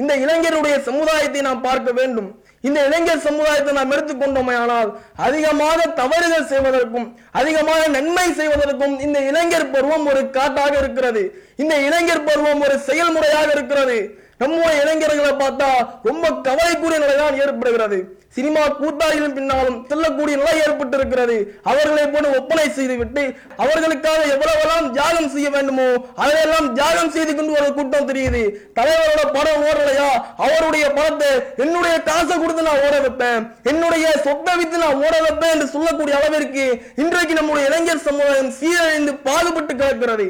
இந்த 0.00 0.12
இளைஞருடைய 0.24 0.74
சமுதாயத்தை 0.88 1.40
நாம் 1.48 1.64
பார்க்க 1.68 1.90
வேண்டும். 1.98 2.28
இந்த 2.60 2.78
இளைஞர் 2.88 3.24
சமுதாயத்தை 3.26 3.72
நாம் 3.72 3.92
எடுத்துக்கொண்டோமையானால் 3.92 4.90
அதிகமாக 5.26 5.86
தவறுகள் 6.00 6.48
செய்வதற்கும் 6.52 7.06
அதிகமாக 7.40 7.82
நன்மை 7.96 8.26
செய்வதற்கும் 8.32 8.94
இந்த 9.00 9.18
இளைஞர் 9.20 9.70
பருவம் 9.70 10.06
ஒரு 10.06 10.22
காட்டாக 10.30 10.72
இருக்கிறது. 10.78 11.22
இந்த 11.56 11.74
இளைஞர் 11.88 12.24
பருவம் 12.24 12.60
ஒரு 12.60 12.78
செயல்முறையாக 12.88 13.48
இருக்கிறது. 13.52 13.98
நம்முடைய 14.38 14.82
இளைஞர்களை 14.82 15.32
பார்த்தா 15.44 15.68
ரொம்ப 16.02 16.30
கவலைக்குரிய 16.48 16.98
நிலைதான் 17.04 17.38
ஏற்படுகிறது. 17.44 17.98
சினிமா 18.36 18.62
கூத்தாடிகளும் 18.80 19.36
பின்னாலும் 19.38 19.78
செல்லக்கூடிய 19.90 20.34
நிலை 20.40 20.54
ஏற்பட்டு 20.64 20.96
இருக்கிறது 20.98 21.36
அவர்களை 21.70 22.06
போல 22.14 22.32
ஒப்பனை 22.38 22.66
செய்துவிட்டு 22.78 23.24
அவர்களுக்காக 23.64 24.20
எவ்வளவெல்லாம் 24.34 24.88
தியாகம் 24.96 25.30
செய்ய 25.34 25.48
வேண்டுமோ 25.56 25.88
அதையெல்லாம் 26.22 26.68
தியாகம் 26.78 27.12
செய்து 27.16 27.32
கொண்டு 27.34 27.58
ஒரு 27.60 27.68
கூட்டம் 27.78 28.08
தெரியுது. 28.10 28.42
தலைவரோட 28.78 29.22
படம் 29.36 29.64
ஓடலையா? 29.68 30.10
அவருடைய 30.46 30.86
படத்தை 30.98 31.30
என்னுடைய 31.64 31.94
காசை 32.08 32.34
கொடுத்து 32.36 32.68
நான் 32.68 32.82
ஓட 32.86 32.94
வைப்பேன். 33.06 33.42
என்னுடைய 33.72 34.06
சொத்தை 34.26 34.54
வித்து 34.60 34.84
நான் 34.84 35.00
ஓட 35.06 35.14
வைப்பேன் 35.26 35.54
என்று 35.56 35.68
சொல்லக்கூடிய 35.74 36.16
அளவிற்கு 36.20 36.66
இன்றைக்கு 37.04 37.34
நம்முடைய 37.40 37.68
இளைஞர் 37.70 38.06
சமுதாயம் 38.08 38.52
சீரழிந்து 38.60 39.14
பாடுபட்டு 39.28 39.72
கிடக்கிறது. 39.74 40.28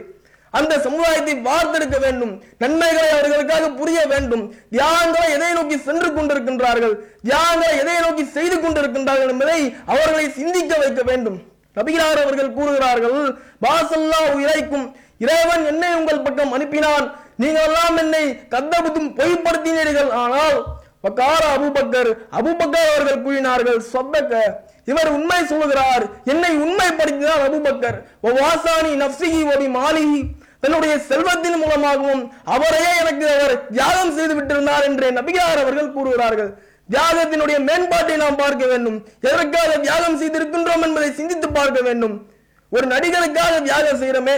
அந்த 0.59 0.75
சமுதாயத்தை 0.87 1.35
வார்த்தெடுக்க 1.49 1.97
வேண்டும். 2.05 2.33
நன்மைகளை 2.63 3.09
அவர்களுக்காக 3.17 3.71
புரிய 3.81 4.01
வேண்டும். 4.13 4.45
தியாகங்களை 4.75 5.29
எதை 5.37 5.51
நோக்கி 5.59 5.77
சென்று 5.89 6.09
கொண்டிருக்கின்றார்கள்? 6.17 6.95
தியாகங்களை 7.27 7.75
எதை 7.83 7.99
நோக்கி 8.07 8.25
செய்து 8.37 8.59
கொண்டிருக்கின்றார்கள் 8.65 9.33
என்பதை 9.35 9.61
அவர்களை 9.93 10.27
சிந்திக்க 10.39 10.73
வைக்க 10.83 11.03
வேண்டும். 11.11 11.39
நபிகளார் 11.79 12.23
அவர்கள் 12.25 12.55
கூறுகிறார்கள் 12.59 13.19
வாசல்லா 13.65 14.21
இறைக்கும் 14.45 14.87
இறைவன் 15.25 15.65
என்னை 15.73 15.91
உங்கள் 15.99 16.25
பக்கம் 16.27 16.55
அனுப்பினான். 16.57 17.07
நீங்கள் 17.43 17.67
எல்லாம் 17.69 17.97
என்னை 18.03 18.25
கத்தபுத்தும் 18.53 19.11
பொய்ப்படுத்தினீர்கள். 19.19 20.11
ஆனால் 20.23 20.57
வக்கார 21.05 21.43
அபுபக்கர் 21.57 22.11
அபுபக்கர் 22.39 22.89
அவர்கள் 22.93 23.25
கூறினார்கள் 23.27 23.81
சொப்பக்க 23.93 24.41
இவர் 24.91 25.11
உண்மை 25.17 25.39
சொல்லுகிறார். 25.51 26.05
என்னை 26.33 26.51
உண்மைப்படுத்தினார் 26.65 27.45
அபுபக்கர். 27.47 27.97
வாசானி 28.39 28.93
நப்சிகி 29.03 29.41
ஒபி 29.53 29.69
மாலிகி 29.79 30.21
தன்னுடைய 30.61 30.99
செல்வத்தின் 30.99 31.59
மூலமாகவும் 31.63 32.23
அவரையே 32.45 32.93
எனக்கு 33.03 33.27
அவர் 33.35 33.55
தியாகம் 33.71 34.15
செய்து 34.17 34.35
விட்டிருந்தார் 34.39 34.87
என்று 34.89 35.09
நபிகார் 35.11 35.63
அவர்கள் 35.65 35.95
கூறுகிறார்கள். 35.97 36.51
தியாகத்தினுடைய 36.91 37.59
மேம்பாட்டை 37.69 38.17
நாம் 38.17 38.37
பார்க்க 38.37 38.65
வேண்டும். 38.67 38.99
எதற்காக 39.21 39.79
தியாகம் 39.79 40.21
செய்திருக்கின்றோம் 40.21 40.85
என்பதை 40.89 41.11
சிந்தித்து 41.13 41.49
பார்க்க 41.49 41.81
வேண்டும். 41.81 42.15
ஒரு 42.73 42.87
நடிகருக்காக 42.87 43.63
தியாகம் 43.63 44.01
செய்கிறோமே. 44.03 44.37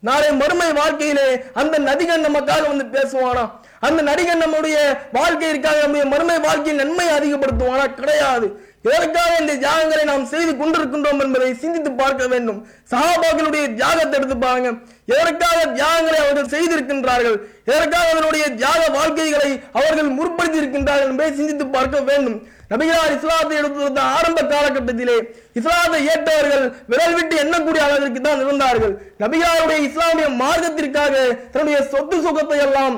நாளை 0.00 0.30
மறுமை 0.32 0.72
வாழ்க்கையிலே 0.72 1.28
அந்த 1.52 1.78
நதிகன் 1.78 2.26
நமக்காக 2.26 2.64
வந்து 2.70 2.84
பேசுவானா? 2.96 3.44
அந்த 3.80 4.00
நடிகன் 4.02 4.42
நம்முடைய 4.42 4.76
வாழ்க்கையிற்காக 5.12 5.78
நம்முடைய 5.80 6.04
மறுமை 6.06 6.36
வாழ்க்கையில் 6.38 6.80
நன்மை 6.82 7.06
அதிகப்படுத்துவானா? 7.16 7.86
கிடையாது. 7.94 8.46
எதற்காக 8.82 9.30
இந்த 9.40 9.52
தியாகங்களை 9.54 10.04
நாம் 10.04 10.26
செய்து 10.26 10.52
கொண்டிருக்கின்றோம் 10.52 11.22
என்பதை 11.24 11.54
சிந்தித்து 11.54 11.92
பார்க்க 11.92 12.26
வேண்டும். 12.26 12.58
சகாபாக்களுடைய 12.90 13.64
தியாகத்தை 13.74 14.18
எடுத்து 14.18 14.36
பாருங்க 14.36 14.70
எதற்காக 15.12 15.58
தியாகங்களை 15.76 16.18
அவர்கள் 16.22 16.50
செய்திருக்கின்றார்கள்? 16.54 17.36
எதற்காக 17.70 18.04
அவர்களுடைய 18.08 18.44
தியாக 18.60 18.82
வாழ்க்கைகளை 18.98 19.50
அவர்கள் 19.78 20.10
முற்படுத்தியிருக்கின்றார்கள் 20.18 21.10
என்பதை 21.12 21.30
சிந்தித்து 21.40 21.66
பார்க்க 21.76 22.00
வேண்டும். 22.10 22.36
நபிகளார் 22.72 23.14
இஸ்லாத்தை 23.16 23.56
எடுத்து 23.60 24.04
ஆரம்ப 24.18 24.40
காலகட்டத்திலே 24.52 25.16
இஸ்லாத்தை 25.58 25.98
ஏற்றவர்கள் 26.12 26.64
விரல் 26.92 27.16
விட்டு 27.16 27.34
எண்ணக்கூடிய 27.44 27.82
அளவிற்கு 27.88 28.20
தான் 28.26 28.42
இருந்தார்கள். 28.44 28.94
நபிகளாருடைய 29.24 29.80
இஸ்லாமிய 29.88 30.28
மார்க்கத்திற்காக 30.42 31.14
தன்னுடைய 31.54 31.80
சொத்து 31.92 32.18
சுகத்தை 32.26 32.60
எல்லாம் 32.68 32.96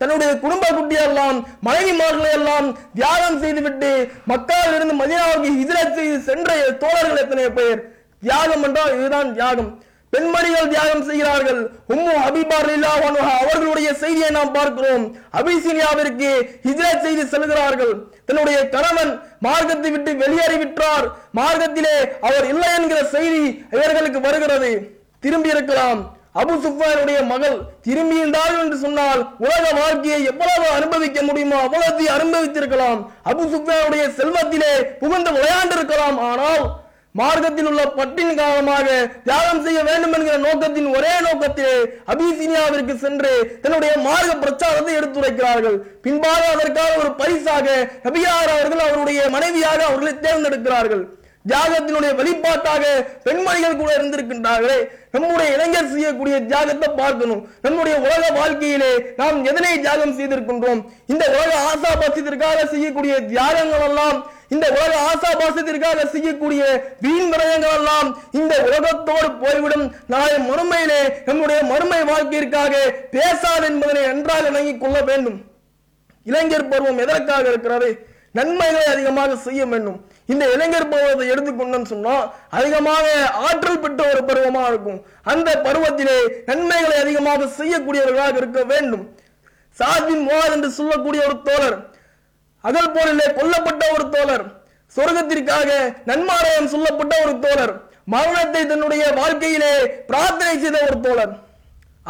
தன்னுடைய 0.00 0.30
குடும்ப 0.42 0.66
குட்டியெல்லாம் 0.76 1.38
மனைவிமார்களை 1.66 2.30
எல்லாம் 2.36 2.68
தியாகம் 2.98 3.40
செய்துவிட்டு 3.42 3.90
மக்காவில் 4.30 4.76
இருந்து 4.76 4.94
மதினாவுக்கு 5.00 5.48
ஹிஜ்ரத் 5.58 5.96
செய்து 5.98 6.18
சென்ற 6.28 6.50
தோழர்கள் 6.82 7.22
எத்தனை 7.22 7.44
பேர்? 7.58 7.80
தியாகம் 8.26 8.64
என்றால் 8.68 8.94
இதுதான் 8.98 9.30
தியாகம். 9.36 9.70
பெண்மணிகள் 10.12 10.70
தியாகம் 10.72 11.04
செய்கிறார்கள். 11.08 11.60
உம்மு 11.94 12.14
ஹபீபார் 12.24 12.70
அவர்களுடைய 13.40 13.88
செய்தியை 14.02 14.30
நாம் 14.38 14.54
பார்க்கிறோம். 14.58 15.04
அபிசீனியாவிற்கு 15.40 16.30
ஹிஜ்ரத் 16.66 17.04
செய்து 17.06 17.24
செல்கிறார்கள். 17.32 17.92
தன்னுடைய 18.28 18.68
கணவன் 18.68 19.12
மார்க்கத்தை 19.48 19.90
விட்டு 19.90 20.12
வெளியேறி 20.22 20.56
விட்டார். 20.62 21.06
மார்க்கத்திலே 21.40 21.98
அவர் 22.20 22.48
இல்லை 22.52 22.70
என்கிற 22.78 23.02
செய்தி 23.16 23.44
இவர்களுக்கு 23.74 24.20
வருகிறது. 24.20 24.72
திரும்பி 25.20 25.54
இருக்கலாம். 25.56 26.00
அபு 26.40 26.54
சுஃபானுடைய 26.64 27.20
மகள் 27.30 27.56
திரும்பி 27.86 28.18
என்று 28.24 28.76
சொன்னால் 28.82 29.20
உலக 29.44 29.64
வாழ்க்கையை 29.78 30.18
எவ்வளவு 30.32 30.66
அனுபவிக்க 30.76 31.22
முடியுமோ 31.28 31.56
அவ்வளவு 31.66 32.04
அனுபவித்திருக்கலாம். 32.16 33.00
அபு 33.30 33.42
சுஃபானுடைய 33.54 34.04
செல்வத்திலே 34.18 34.72
புகுந்து 35.00 35.30
விளையாண்டிருக்கலாம். 35.36 36.18
ஆனால் 36.28 36.62
மார்க்கத்தில் 37.18 37.68
உள்ள 37.70 37.82
பட்டின் 37.98 38.34
காரணமாக 38.40 38.88
தியாகம் 39.24 39.62
செய்ய 39.64 39.78
வேண்டும் 39.88 40.12
என்கிற 40.16 40.36
நோக்கத்தின் 40.46 40.88
ஒரே 40.96 41.14
நோக்கத்திலே 41.26 41.76
அபிசீனியாவிற்கு 42.12 42.94
சென்று 43.04 43.32
தன்னுடைய 43.62 43.92
மார்க்க 44.06 44.42
பிரச்சாரத்தை 44.44 44.92
எடுத்துரைக்கிறார்கள். 44.98 45.78
பின்பாக 46.04 46.42
அதற்காக 46.54 46.92
ஒரு 47.02 47.10
பரிசாக 47.22 47.66
நபியார் 48.08 48.52
அவர்கள் 48.56 48.84
அவருடைய 48.88 49.22
மனைவியாக 49.36 49.80
அவர்களை 49.88 50.14
தேர்ந்தெடுக்கிறார்கள். 50.26 51.02
தியாகத்தினுடைய 51.50 52.10
வெளிப்பாட்டாக 52.16 52.82
பெண்மணிகள் 53.26 53.78
கூட 53.78 53.90
இருந்திருக்கின்றார்களே. 53.98 54.80
நம்முடைய 55.14 55.48
இளைஞர் 55.54 55.92
செய்யக்கூடிய 55.92 56.36
தியாகத்தை 56.50 56.88
பார்க்கணும். 57.02 57.40
நம்முடைய 57.64 57.94
உலக 58.06 58.24
வாழ்க்கையிலே 58.40 58.90
நாம் 59.20 59.38
எதனை 59.50 59.72
தியாகம் 59.84 60.16
செய்திருக்கின்றோம்? 60.18 60.82
இந்த 61.12 61.24
உலக 61.36 61.52
ஆசாபாசத்திற்காக 61.70 62.58
செய்யக்கூடிய 62.74 63.14
தியாகங்கள் 63.32 63.86
எல்லாம் 63.88 64.18
இந்த 64.54 64.66
உலக 64.76 64.92
ஆசாபாசத்திற்காக 65.10 66.06
செய்யக்கூடிய 66.14 66.62
வீண் 67.04 67.30
விரயங்கள் 67.32 67.76
எல்லாம் 67.78 68.08
இந்த 68.40 68.54
உலகத்தோடு 68.68 69.28
போய்விடும். 69.42 69.86
நாளை 70.14 70.36
மறுமையிலே 70.50 71.00
நம்முடைய 71.28 71.58
மறுமை 71.72 72.00
வாழ்க்கையிற்காக 72.12 72.74
பேசாது 73.16 73.66
என்பதனை 73.70 74.02
நன்றாக 74.06 74.48
இணங்கிக் 74.52 74.80
கொள்ள 74.84 75.00
வேண்டும். 75.10 75.38
இளைஞர் 76.26 76.70
பருவம் 76.72 77.02
எதற்காக 77.06 77.44
இருக்கிறது? 77.48 77.90
நன்மைகளை 78.38 78.82
அதிகமாக 78.94 79.36
செய்ய 79.44 79.62
வேண்டும். 79.66 79.96
இந்த 80.32 80.44
இளைஞர் 80.54 80.90
பருவத்தை 80.90 81.24
எடுத்துக்கொண்டோம்னு 81.32 81.92
சொன்னா 81.92 82.16
அதிகமாக 82.58 83.06
ஆற்றல் 83.46 83.80
பெற்ற 83.84 84.00
ஒரு 84.12 84.20
பருவமா 84.28 84.62
இருக்கும். 84.72 84.98
அந்த 85.32 85.50
பருவத்திலே 85.64 86.18
நன்மைகளை 86.50 86.96
அதிகமாக 87.04 87.48
செய்யக்கூடியவர்களாக 87.58 88.36
இருக்க 88.36 88.62
வேண்டும். 88.72 89.04
சாத்வின் 89.78 90.24
மோகன் 90.28 90.54
என்று 90.56 90.70
சொல்லக்கூடிய 90.78 91.20
ஒரு 91.28 91.36
தோழர் 91.48 91.78
அகல் 92.68 92.94
போரிலே 92.94 93.26
கொல்லப்பட்ட 93.38 93.84
ஒரு 93.94 94.04
தோழர். 94.14 94.44
சொர்க்கத்திற்காக 94.96 95.70
நன்மாராயம் 96.08 96.72
சொல்லப்பட்ட 96.72 97.14
ஒரு 97.24 97.34
தோழர். 97.44 97.72
மரணத்தை 98.14 98.62
தன்னுடைய 98.66 99.04
வாழ்க்கையிலே 99.20 99.72
பிரார்த்தனை 100.10 100.54
செய்த 100.62 100.78
ஒரு 100.88 100.96
தோழர். 101.06 101.32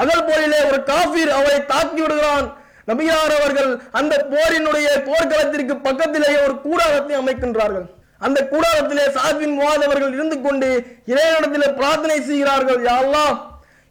அகல் 0.02 0.26
போரிலே 0.28 0.60
ஒரு 0.70 0.78
காபீர் 0.90 1.32
அவரை 1.38 1.58
தாக்கி 1.72 2.00
விடுகிறான். 2.02 2.46
நபியார் 2.90 3.34
அவர்கள் 3.38 3.70
அந்த 3.98 4.14
போரினுடைய 4.30 4.88
போர்க்களத்திற்கு 5.08 5.74
பக்கத்திலேயே 5.86 6.38
ஒரு 6.46 6.54
கூடாரத்தை 6.66 7.14
அமைக்கின்றார்கள். 7.20 7.86
அந்த 8.26 8.38
கூடாரத்திலே 8.52 9.04
சாத்வின் 9.16 9.54
முகாதவர்கள் 9.58 10.14
இருந்து 10.16 10.36
கொண்டு 10.40 10.68
இறைவனிடத்திலே 11.12 11.68
பிரார்த்தனை 11.78 12.18
செய்கிறார்கள். 12.30 12.80
யாரெல்லாம் 12.90 13.36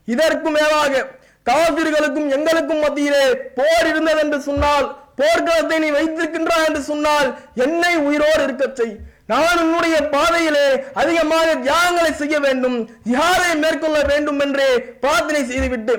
இதற்கு 0.08 0.50
மேலாக 0.56 1.06
காபிர்களுக்கும் 1.48 2.28
எங்களுக்கும் 2.36 2.82
மத்தியிலே 2.84 3.24
போர் 3.58 3.88
இருந்தது 3.92 4.20
என்று 4.24 4.38
சொன்னால் 4.48 4.86
போர்க்களத்தை 5.20 5.78
நீ 5.78 5.88
வைத்திருக்கின்றாய் 5.90 6.66
என்று 6.66 6.82
சொன்னால் 6.82 7.28
என்னை 7.56 7.94
உயிரோடு 8.06 8.42
இருக்கச் 8.42 8.76
செய். 8.76 8.94
நான் 9.26 9.60
உன்னுடைய 9.62 9.96
பாதையிலே 10.08 10.66
அதிகமாக 10.94 11.48
தியாகங்களை 11.58 12.12
செய்ய 12.12 12.38
வேண்டும் 12.38 12.76
தியாரை 13.04 13.50
மேற்கொள்ள 13.58 13.98
வேண்டும் 14.02 14.40
என்று 14.40 14.66
பிரார்த்தனை 15.00 15.42
செய்துவிட்டு 15.44 15.94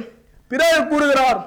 பிறகு 0.52 0.88
கூறுகிறார் 0.88 1.40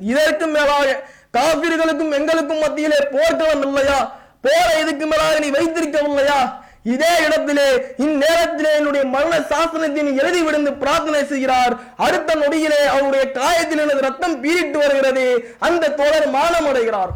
இதற்கு 0.00 0.46
மேலாக 0.46 0.96
காவிர்களுக்கும் 1.32 2.12
எங்களுக்கும் 2.12 2.60
மத்தியிலே 2.60 2.98
போர்க்களம் 3.12 3.64
இல்லையா? 3.66 3.98
போரை 4.42 4.74
இதுக்கு 4.80 5.06
மேலாக 5.06 5.38
நீ 5.38 5.48
வைத்திருக்கவில்லையா? 5.50 6.38
இதே 6.82 7.12
இடத்திலே 7.26 7.66
இந்நேரத்திலே 8.06 8.70
என்னுடைய 8.78 9.04
மரண 9.06 9.34
சாசனத்தின் 9.50 10.10
எழுதி 10.20 10.42
விழுந்து 10.42 10.72
பிரார்த்தனை 10.72 11.24
செய்கிறார். 11.24 11.74
அடுத்த 11.96 12.34
நொடியிலே 12.34 12.82
அவருடைய 12.94 13.24
காயத்தில் 13.38 13.82
எனது 13.84 14.00
ரத்தம் 14.00 14.36
பீரிட்டு 14.42 14.78
வருகிறது. 14.78 15.26
அந்த 15.58 15.94
தோழர் 16.00 16.28
மானம் 16.36 16.68
அடைகிறார் 16.72 17.14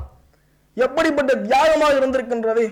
எப்படிப்பட்ட 0.75 1.33
தியாகமாக 1.35 1.97
இருந்திருக்கின்றது? 2.01 2.65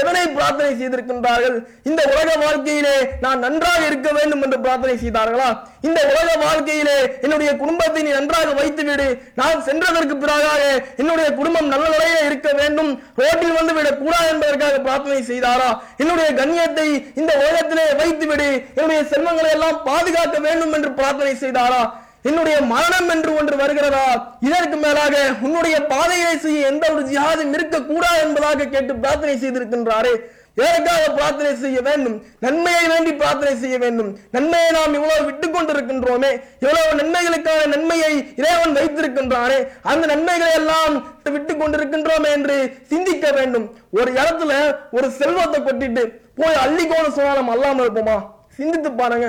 எதனை 0.00 0.22
பிரார்த்தனை 0.36 0.72
செய்திருக்கின்றார்கள்? 0.80 1.56
இந்த 1.88 2.02
உலக 2.12 2.28
வாழ்க்கையிலே 2.44 2.96
நான் 3.24 3.42
நன்றாக 3.46 3.80
இருக்க 3.90 4.08
வேண்டும் 4.18 4.42
என்று 4.46 4.58
பிரார்த்தனை 4.64 4.96
செய்தார்களா? 5.04 5.48
இந்த 5.88 6.00
உலக 6.12 6.28
வாழ்க்கையிலே 6.44 6.98
என்னுடைய 7.24 7.50
குடும்பத்தை 7.62 8.00
நீ 8.06 8.10
நன்றாக 8.18 8.48
வைத்துவிடு. 8.60 9.08
நான் 9.40 9.64
சென்றதற்கு 9.68 10.16
பிறகாக 10.24 10.62
என்னுடைய 11.02 11.28
குடும்பம் 11.40 11.70
நல்ல 11.74 11.86
நிலையில 11.94 12.24
இருக்க 12.28 12.48
வேண்டும். 12.62 12.90
ரோட்டில் 13.22 13.58
வந்து 13.58 13.74
விட 13.78 13.90
கூடாது 14.02 14.30
என்பதற்காக 14.34 14.80
பிரார்த்தனை 14.86 15.20
செய்தாரா? 15.32 15.70
என்னுடைய 16.04 16.30
கண்ணியத்தை 16.40 16.88
இந்த 17.20 17.32
உலகத்திலே 17.42 17.86
வைத்துவிடு. 18.02 18.50
என்னுடைய 18.78 19.02
செல்வங்களை 19.12 19.52
எல்லாம் 19.58 19.78
பாதுகாக்க 19.90 20.38
வேண்டும் 20.48 20.74
என்று 20.78 20.92
பிரார்த்தனை 21.00 21.36
செய்தாரா? 21.44 21.82
என்னுடைய 22.28 22.56
மரணம் 22.72 23.10
என்று 23.14 23.30
ஒன்று 23.38 23.56
வருகிறதா? 23.62 24.06
இதற்கு 24.48 24.76
மேலாக 24.84 25.16
உன்னுடைய 25.46 25.76
பாதையை 25.92 26.32
செய்ய 26.44 26.70
எந்த 26.72 26.84
ஒரு 26.92 27.02
ஜிஹாதும் 27.10 27.54
இருக்கக்கூடாது 27.56 28.20
என்பதாக 28.26 28.68
கேட்டு 28.74 28.94
பிரார்த்தனை 29.04 29.36
செய்திருக்கின்றாரே. 29.42 30.14
எதற்காக 30.60 31.02
பிரார்த்தனை 31.16 31.50
செய்ய 31.62 31.78
வேண்டும்? 31.86 32.14
நன்மையை 32.44 32.84
வேண்டி 32.92 33.10
பிரார்த்தனை 33.14 33.54
செய்ய 33.62 33.76
வேண்டும். 33.82 34.10
நன்மையை 34.36 34.70
நாம் 34.76 34.94
இவ்வளவு 34.98 35.24
விட்டு 35.24 35.46
கொண்டிருக்கின்றோமே. 35.48 36.30
இவ்வளவு 36.62 36.92
நன்மைகளுக்கான 37.00 37.66
நன்மையை 37.74 38.12
இறைவன் 38.40 38.76
வைத்திருக்கின்றானே 38.78 39.58
அந்த 39.90 40.06
நன்மைகளை 40.12 40.52
எல்லாம் 40.60 40.94
விட்டு 41.34 41.54
கொண்டிருக்கின்றோமே 41.54 42.30
என்று 42.38 42.56
சிந்திக்க 42.92 43.32
வேண்டும். 43.38 43.66
ஒரு 43.98 44.12
இடத்துல 44.20 44.52
ஒரு 44.98 45.10
செல்வத்தை 45.20 45.60
கொட்டிட்டு 45.60 46.04
போய் 46.40 46.62
அள்ளிக்கோன்னு 46.64 47.16
சொன்னா 47.18 47.34
நம்ம 47.40 47.54
அல்லாம 47.56 47.84
இருப்போமா? 47.86 48.16
சிந்தித்து 48.58 48.92
பாருங்க. 49.02 49.28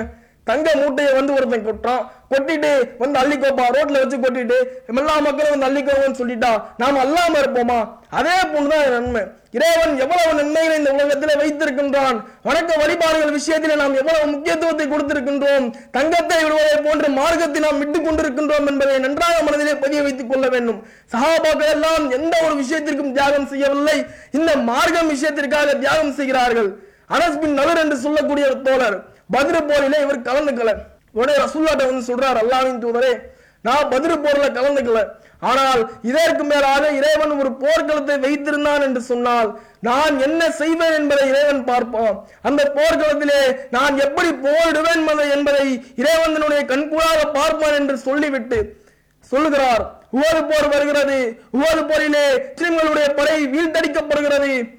தங்க 0.50 0.68
மூட்டையை 0.80 1.12
வந்து 1.18 1.32
ஒருத்தன் 1.36 1.66
கொட்டான் 1.68 2.04
கொட்டிட்டு 2.32 2.70
வந்து 3.02 3.18
அள்ளிக்கோப்பா. 3.22 3.64
ரோட்ல 3.76 4.00
வச்சு 4.02 4.16
கொட்டிட்டு 4.24 4.58
எல்லா 5.00 5.16
மக்களும் 5.26 5.54
வந்து 5.54 5.68
அள்ளிக்கோங்கன்னு 5.68 6.20
சொல்லிட்டா 6.22 6.52
நாம் 6.82 7.02
அல்லாம 7.04 7.34
இருப்போமா? 7.42 7.80
அதே 8.18 8.36
போன்றுதான் 8.52 8.94
நன்மை. 8.96 9.22
இறைவன் 9.56 9.92
எவ்வளவு 10.04 10.32
நன்மைகளை 10.38 10.74
இந்த 10.78 10.90
உலகத்திலே 10.96 11.34
வைத்திருக்கின்றான். 11.42 12.16
வணக்க 12.48 12.70
வழிபாடுகள் 12.82 13.36
விஷயத்திலே 13.36 13.76
நாம் 13.82 13.94
எவ்வளவு 14.00 14.26
முக்கியத்துவத்தை 14.32 14.86
கொடுத்திருக்கின்றோம். 14.86 15.66
தங்கத்தை 15.96 16.38
விடுவதை 16.42 16.76
போன்று 16.86 17.08
மார்க்கத்தை 17.20 17.60
நாம் 17.66 17.80
விட்டுக் 17.82 18.06
கொண்டிருக்கின்றோம் 18.06 18.66
என்பதை 18.72 18.98
நன்றாக 18.98 19.36
மனதிலே 19.42 19.74
பதிய 19.84 20.02
வைத்துக் 20.02 20.30
கொள்ள 20.30 20.48
வேண்டும். 20.48 20.80
சகாபாக்கள் 21.14 21.72
எல்லாம் 21.76 22.04
எந்த 22.10 22.34
ஒரு 22.46 22.54
விஷயத்திற்கும் 22.62 23.14
தியாகம் 23.18 23.50
செய்யவில்லை. 23.52 23.98
இந்த 24.30 24.56
மார்க்கம் 24.70 25.12
விஷயத்திற்காக 25.14 25.78
தியாகம் 25.84 26.16
செய்கிறார்கள். 26.20 26.70
அனஸ் 27.16 27.40
பின் 27.40 27.56
என்று 27.84 27.96
சொல்லக்கூடிய 27.96 28.46
ஒரு 28.46 28.58
தோழர். 28.62 28.98
பதிரு 29.30 29.58
போரில 29.58 30.00
இவர் 30.00 30.22
கலந்துக்கல. 30.22 30.76
உடனே 31.12 31.38
ரசூல்லாட்ட 31.38 31.76
வந்து 31.76 32.14
சொல்றார் 32.14 32.38
அல்லாவின் 32.38 32.86
தூதரே 32.86 33.20
நான் 33.62 33.88
பதிரு 33.88 34.14
போர்ல 34.14 34.44
கலந்துக்கல. 34.44 35.08
ஆனால் 35.40 35.90
இதற்கு 36.02 36.44
மேலாக 36.44 36.88
இறைவன் 36.88 37.38
ஒரு 37.38 37.56
போர்க்களத்தை 37.60 38.18
வைத்திருந்தான் 38.18 38.82
என்று 38.82 39.00
சொன்னால் 39.00 39.60
நான் 39.80 40.20
என்ன 40.20 40.50
செய்வேன் 40.50 40.92
என்பதை 40.92 41.28
இறைவன் 41.28 41.64
பார்ப்பான். 41.64 42.26
அந்த 42.42 42.72
போர்க்களத்திலே 42.74 43.58
நான் 43.70 43.98
எப்படி 43.98 44.28
போரிடுவேன் 44.28 44.96
என்பதை- 44.96 45.30
என்பதை 45.30 45.84
இறைவனுடைய 45.96 46.64
கண்கூடாக 46.64 47.24
பார்ப்பான் 47.24 47.72
என்று 47.72 47.98
சொல்லிவிட்டு 47.98 48.76
சொல்லுகிறார். 49.20 50.02
உவது 50.10 50.44
போர் 50.44 50.68
வருகிறது. 50.68 51.40
உவது 51.50 51.84
போரிலே 51.84 52.34
முஸ்லிம்களுடைய 52.36 53.16
படை 53.16 53.46
வீழ்த்தடிக்கப்படுகிறது. 53.46 54.78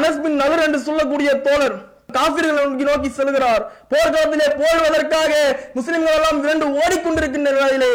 அனஸ்பின் 0.00 0.34
நகர் 0.34 0.62
என்று 0.62 0.78
சொல்லக்கூடிய 0.78 1.34
தோழர். 1.34 1.94
காபிர்களை 2.16 2.84
நோக்கி 2.90 3.10
செல்கிறார். 3.18 3.64
போர்க்களத்திலே 3.92 4.48
போடுவதற்காக 4.60 5.32
முஸ்லிம்கள் 5.78 6.16
எல்லாம் 6.18 6.38
இரண்டு 6.44 6.68
ஓடிக்கொண்டிருக்கின்ற 6.82 7.50
நிலையிலே 7.58 7.94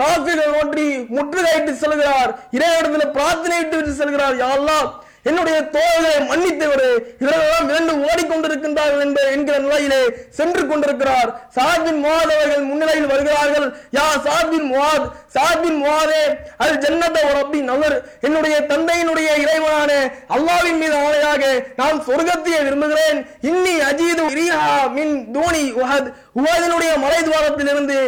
காபிர்கள் 0.00 0.54
நோட்டி 0.56 0.84
முற்றுகையிட்டு 1.16 1.72
செல்கிறார். 1.84 2.30
இறைவனிடத்தில் 2.56 3.16
பிரார்த்தனையிட்டு 3.16 3.78
விட்டு 3.78 3.98
செல்கிறார். 4.02 4.36
யாரெல்லாம் 4.44 4.90
என்னுடைய 5.30 5.58
தோழர்களை 5.74 6.14
மன்னித்து 6.28 6.66
விடு 6.68 6.86
இவர்களெல்லாம் 7.18 7.68
இரண்டு 7.72 7.92
ஓடிக்கொண்டிருக்கின்றார்கள் 8.06 9.04
என்ற 9.04 9.20
என்கிற 9.34 9.56
நிலையிலே 9.58 10.00
சென்று 10.38 10.62
கொண்டிருக்கிறார். 10.70 11.28
சாத்பின் 11.56 12.00
முவாத் 12.04 12.32
அவர்கள் 12.36 12.64
முன்னிலையில் 12.70 13.10
வருகிறார்கள். 13.12 13.66
யா 13.96 14.06
சாத்பின் 14.26 14.66
முவாத் 14.72 15.06
சாபின் 15.34 15.78
முவாதே 15.82 16.22
அது 16.62 16.74
ஜன்னத 16.84 17.16
ஒரு 17.28 17.38
அப்படி 17.42 17.60
நல்லர் 17.68 17.96
என்னுடைய 18.26 18.56
தந்தையினுடைய 18.70 19.28
இறைவனான 19.42 19.92
அல்லாவின் 20.36 20.80
மீது 20.82 20.96
ஆணையாக 21.04 21.44
நான் 21.80 22.02
சொர்க்கத்தையே 22.08 22.60
விரும்புகிறேன். 22.66 23.18
இன்னி 23.50 23.74
அஜீது 23.90 24.26
ரீஹா 24.38 24.68
மின் 24.96 25.14
தோனி 25.36 25.64
உஹத். 25.82 26.10
உஹதினுடைய 26.40 26.92
மலை 27.04 27.20
துவாரத்திலிருந்து 27.28 27.98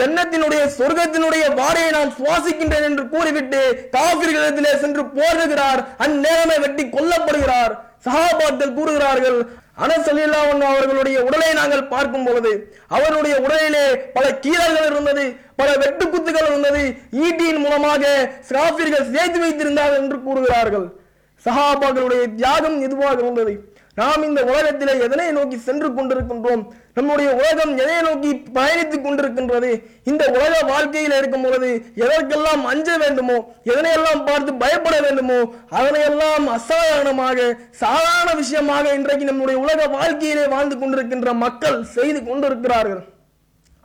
ஜன்னத்தினுடைய 0.00 0.62
சொர்க்கத்தினுடைய 0.78 1.44
வாடையை 1.60 1.90
நான் 1.96 2.12
சுவாசிக்கின்றேன் 2.18 2.86
என்று 2.90 3.04
கூறிவிட்டு 3.08 3.62
காபிர்களிடத்திலே 3.96 4.74
சென்று 4.84 5.02
போடுகிறார் 5.16 5.80
அந்நேரமே 6.04 6.56
வெட்டி 6.60 6.84
கொல்லப்படுகிறார். 6.94 7.72
சஹாபாக்கள் 8.06 8.76
கூறுகிறார்கள் 8.76 9.36
அனசலில்லா 9.84 10.40
அவர்களுடைய 10.70 11.18
உடலை 11.26 11.50
நாங்கள் 11.58 11.90
பார்க்கும் 11.92 12.24
பொழுது 12.24 12.50
அவருடைய 12.96 13.34
உடலிலே 13.44 13.84
பல 14.16 14.24
கீறல்கள் 14.44 14.88
இருந்தது. 14.90 15.24
பல 15.62 15.72
வெட்டுக்குத்துகள் 15.84 16.48
இருந்தது 16.52 16.84
ஈட்டியின் 17.24 17.62
மூலமாக 17.66 18.04
சாஃபிர்கள் 18.52 19.12
சேர்த்து 19.16 19.44
வைத்திருந்தார்கள் 19.44 20.02
என்று 20.04 20.18
கூறுகிறார்கள். 20.28 20.88
சஹாபாக்களுடைய 21.44 22.22
தியாகம் 22.40 22.80
எதுவாக 22.86 23.20
இருந்தது? 23.22 23.52
நாம் 24.00 24.22
இந்த 24.26 24.40
உலகத்திலே 24.50 24.92
எதனை 25.06 25.24
நோக்கி 25.36 25.56
சென்று 25.64 25.88
கொண்டிருக்கின்றோம்? 25.96 26.62
நம்முடைய 26.96 27.28
உலகம் 27.40 27.72
எதை 27.82 27.96
நோக்கி 28.06 28.30
பயணித்துக் 28.56 29.04
கொண்டிருக்கின்றது? 29.06 29.70
இந்த 30.10 30.22
உலக 30.36 30.52
வாழ்க்கையில் 30.70 31.16
இருக்கும் 31.18 31.44
பொழுது 31.46 31.70
எதற்கெல்லாம் 32.04 32.62
அஞ்ச 32.72 32.96
வேண்டுமோ 33.02 33.36
எதனையெல்லாம் 33.72 34.22
பார்த்து 34.28 34.52
பயப்பட 34.62 34.96
வேண்டுமோ 35.06 35.38
அதனையெல்லாம் 35.78 36.46
அசாதாரணமாக 36.56 37.48
சாதாரண 37.82 38.30
விஷயமாக 38.42 38.94
இன்றைக்கு 39.00 39.30
நம்முடைய 39.30 39.58
உலக 39.64 39.88
வாழ்க்கையிலே 39.96 40.46
வாழ்ந்து 40.54 40.78
கொண்டிருக்கின்ற 40.82 41.34
மக்கள் 41.44 41.78
செய்து 41.96 42.22
கொண்டிருக்கிறார்கள். 42.30 43.02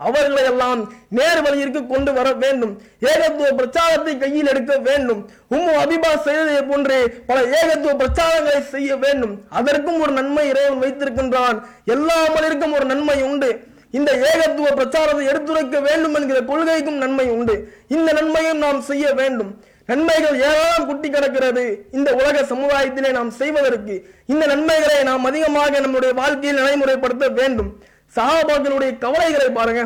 அவர்களை 0.05 0.43
எல்லாம் 0.43 0.81
நேர் 1.10 1.41
வழியிற்கு 1.41 1.81
கொண்டு 1.88 2.13
வர 2.13 2.33
வேண்டும். 2.33 2.73
ஏகத்துவ 3.12 3.47
பிரச்சாரத்தை 3.55 4.17
கையில் 4.17 4.51
எடுக்க 4.51 4.77
வேண்டும். 4.77 5.21
உம்மு 5.55 5.71
அபிபா 5.83 6.12
செய்ததை 6.25 6.62
போன்று 6.63 6.97
பல 7.29 7.39
ஏகத்துவ 7.60 7.93
பிரச்சாரங்களை 8.03 8.62
செய்ய 8.73 8.95
வேண்டும். 8.95 9.33
அதற்கும் 9.49 10.01
ஒரு 10.01 10.12
நன்மை 10.12 10.47
இறைவன் 10.49 10.83
வைத்திருக்கின்றான். 10.83 11.60
எல்லா 11.86 12.19
மனிதருக்கும் 12.27 12.73
ஒரு 12.73 12.86
நன்மை 12.86 13.17
உண்டு. 13.21 13.49
இந்த 13.91 14.12
ஏகத்துவ 14.29 14.67
பிரச்சாரத்தை 14.75 15.25
எடுத்துரைக்க 15.25 15.79
வேண்டும் 15.81 16.13
என்கிற 16.13 16.39
கொள்கைக்கும் 16.41 17.01
நன்மை 17.05 17.29
உண்டு. 17.29 17.55
இந்த 17.88 18.13
நன்மையும் 18.13 18.57
நாம் 18.57 18.81
செய்ய 18.81 19.07
வேண்டும். 19.21 19.51
நன்மைகள் 19.86 20.38
ஏராளம் 20.39 20.88
குட்டி 20.88 21.10
கிடக்கிறது. 21.10 21.88
இந்த 21.91 22.10
உலக 22.13 22.38
சமுதாயத்திலே 22.43 23.12
நாம் 23.12 23.29
செய்வதற்கு 23.41 23.95
இந்த 24.25 24.43
நன்மைகளை 24.45 24.97
நாம் 25.03 25.23
அதிகமாக 25.23 25.79
நம்முடைய 25.79 26.13
வாழ்க்கையில் 26.13 26.60
நடைமுறைப்படுத்த 26.62 27.27
வேண்டும். 27.33 27.69
சகாபாக்களுடைய 28.15 28.97
கவலைகளை 28.97 29.49
பாருங்க. 29.49 29.85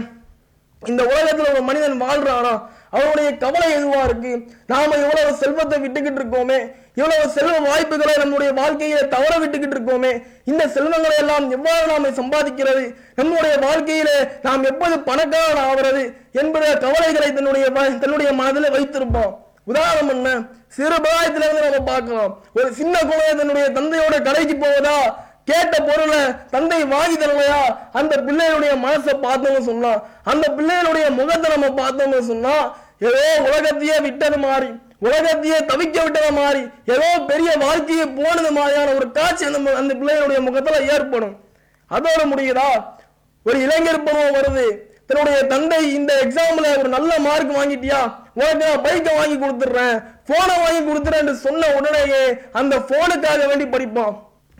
இந்த 0.85 1.03
உலகத்தில் 1.03 1.51
ஒரு 1.51 1.61
மனிதன் 1.61 2.01
வாழ்றானா? 2.01 2.61
அவருடைய 2.91 3.37
கவலை 3.37 3.67
எதுவா 3.75 4.03
இருக்கு? 4.03 4.55
நாம 4.67 4.95
இவ்வளவு 4.95 5.35
செல்வத்தை 5.35 5.79
விட்டுக்கிட்டு 5.79 6.19
இருக்கோமே. 6.21 6.71
இவ்வளவு 6.95 7.29
செல்வ 7.29 7.59
வாய்ப்புகளை 7.59 8.15
நம்முடைய 8.17 8.53
வாழ்க்கையில 8.53 9.07
தவற 9.07 9.33
விட்டுக்கிட்டு 9.39 9.77
இருக்கோமே. 9.77 10.23
இந்த 10.45 10.67
செல்வங்களை 10.67 11.17
எல்லாம் 11.17 11.49
எவ்வாறு 11.49 11.87
நாம 11.87 12.07
சம்பாதிக்கிறது? 12.07 12.95
நம்முடைய 13.15 13.55
வாழ்க்கையில 13.57 14.09
நாம் 14.41 14.63
எப்போது 14.63 14.99
பணக்காரன் 14.99 15.63
ஆகிறது 15.63 16.13
என்பத 16.33 16.77
கவலைகளை 16.77 17.33
தன்னுடைய 17.33 17.69
தன்னுடைய 17.69 18.31
மனதில் 18.31 18.71
வைத்திருப்போம். 18.71 19.35
உதாரணம் 19.65 20.09
என்ன? 20.09 20.41
சிறு 20.67 20.95
பிராயத்திலிருந்து 20.95 21.61
நம்ம 21.61 21.79
பார்க்கலாம். 21.85 22.43
ஒரு 22.55 22.73
சின்ன 22.73 22.99
குழந்தை 22.99 23.35
தன்னுடைய 23.35 23.67
தந்தையோட 23.69 24.21
கடைக்கு 24.21 24.55
போவதா? 24.55 25.29
கேட்ட 25.45 25.75
பொருளை 25.79 26.19
தந்தை 26.49 26.83
வாங்கி 26.83 27.17
தரலையா? 27.17 27.61
அந்த 27.91 28.13
பிள்ளையுடைய 28.27 28.73
மனசை 28.85 29.13
பார்த்தோம்னு 29.25 29.61
சொன்னா 29.61 29.91
அந்த 30.23 30.45
பிள்ளைகளுடைய 30.57 31.09
முகத்தை 31.19 31.47
நம்ம 31.55 31.69
பார்த்தோம்னு 31.81 32.19
சொன்னா 32.31 32.55
ஏதோ 32.99 33.23
உலகத்தையே 33.47 33.99
விட்டது 33.99 34.37
மாறி 34.37 34.69
உலகத்தையே 34.99 35.57
தவிக்க 35.71 35.97
விட்டது 36.03 36.31
மாறி 36.31 36.63
ஏதோ 36.85 37.07
பெரிய 37.27 37.51
வாழ்க்கையை 37.57 38.05
போனது 38.07 38.51
மாதிரியான 38.51 38.93
ஒரு 38.93 39.11
காட்சி 39.11 39.45
அந்த 39.45 39.71
அந்த 39.75 39.93
பிள்ளைகளுடைய 39.93 40.39
முகத்துல 40.39 40.81
ஏற்படும். 40.93 41.35
அதோட 41.91 42.21
முடியுதா? 42.31 42.69
ஒரு 43.45 43.57
இளைஞர் 43.61 44.03
பருவம் 44.03 44.35
வருது. 44.35 44.65
தன்னுடைய 45.05 45.37
தந்தை 45.43 45.93
இந்த 45.93 46.11
எக்ஸாம்ல 46.23 46.67
ஒரு 46.79 46.89
நல்ல 46.89 47.19
மார்க் 47.19 47.57
வாங்கிட்டியா? 47.57 48.01
உனக்கு 48.33 48.65
நான் 48.65 48.83
பைக்கை 48.85 49.13
வாங்கி 49.15 49.37
கொடுத்துட்றேன் 49.37 49.95
போனை 50.29 50.55
வாங்கி 50.63 50.81
கொடுத்துறேன் 50.89 51.33
சொன்ன 51.45 51.71
உடனேயே 51.77 52.21
அந்த 52.51 52.75
போனுக்காக 52.91 53.47
வேண்டி 53.47 53.65
படிப்பான். 53.65 54.13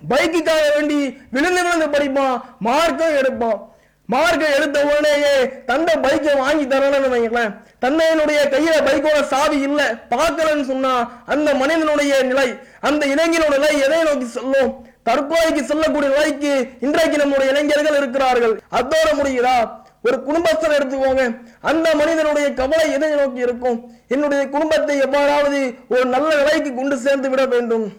பைக்குக்காக 0.10 0.62
வேண்டி 0.76 1.18
விழுந்து 1.32 1.64
விழுந்து 1.64 1.88
படிப்பான். 1.88 2.42
மார்க்கும் 2.60 3.18
எடுப்பான். 3.18 3.70
மார்க்கை 4.12 4.56
எடுத்த 4.56 4.86
உடனேயே 4.86 5.64
தந்தை 5.66 5.96
பைக்கை 5.96 6.38
வாங்கி 6.38 6.66
தரணும்னு 6.66 7.12
வைங்களேன். 7.14 7.52
தந்தையனுடைய 7.82 8.40
கையில 8.50 8.74
பைக்கோட 8.88 9.24
சாவி 9.24 9.60
இல்லை. 9.60 9.86
பார்க்கலன்னு 9.86 10.64
சொன்னா 10.64 11.24
அந்த 11.26 11.54
மனிதனுடைய 11.54 12.22
நிலை 12.22 12.60
அந்த 12.80 13.06
இளைஞனோட 13.06 13.50
நிலை 13.50 13.80
எதை 13.80 14.04
நோக்கி 14.04 14.26
சொல்லும்? 14.26 14.86
தற்கொலைக்கு 15.10 15.64
செல்லக்கூடிய 15.64 16.12
நிலைக்கு 16.16 16.68
இன்றைக்கு 16.80 17.18
நம்முடைய 17.18 17.52
இளைஞர்கள் 17.52 17.98
இருக்கிறார்கள். 17.98 18.62
அதோட 18.72 19.10
முடியுதா? 19.14 19.80
ஒரு 20.04 20.24
குடும்பஸ்தர் 20.28 20.78
எடுத்துக்கோங்க. 20.78 21.40
அந்த 21.62 21.96
மனிதனுடைய 21.96 22.54
கவலை 22.54 22.92
எதை 22.92 23.10
நோக்கி 23.10 23.40
இருக்கும்? 23.40 23.92
என்னுடைய 24.08 24.50
குடும்பத்தை 24.50 25.00
எவ்வாறாவது 25.00 25.76
ஒரு 25.90 26.06
நல்ல 26.06 26.36
நிலைக்கு 26.36 26.74
கொண்டு 26.74 26.98
சேர்ந்து 26.98 27.30
விட 27.30 27.46
வேண்டும். 27.46 27.94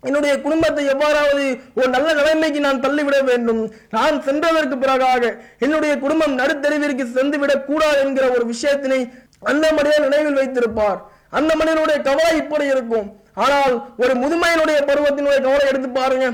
என்னுடைய 0.00 0.40
குடும்பத்தை 0.40 0.86
எவ்வாறாவது 0.86 1.60
ஒரு 1.74 1.88
நல்ல 1.88 2.12
நிலைமைக்கு 2.12 2.60
நான் 2.60 2.80
தள்ளிவிட 2.80 3.20
வேண்டும். 3.20 3.72
நான் 3.90 4.22
சென்றதற்கு 4.22 4.76
பிறகாக 4.84 5.38
என்னுடைய 5.58 5.98
குடும்பம் 5.98 6.38
நடுத்தறிவிற்கு 6.38 7.04
சென்றுவிடக் 7.14 7.64
கூடாது 7.64 7.98
என்கிற 7.98 8.28
ஒரு 8.28 8.54
விஷயத்தினை 8.54 9.12
அந்த 9.40 9.72
மனிதர் 9.72 10.08
நினைவில் 10.08 10.34
வைத்திருப்பார். 10.34 11.00
அந்த 11.30 11.56
மனிதனுடைய 11.56 12.00
கவலை 12.00 12.36
இப்படி 12.36 12.66
இருக்கும். 12.66 13.20
ஆனால் 13.34 13.94
ஒரு 13.98 14.14
முதுமையினுடைய 14.14 14.78
பருவத்தினுடைய 14.90 15.42
கவலை 15.42 15.66
எடுத்து 15.68 15.88
பாருங்க. 15.88 16.28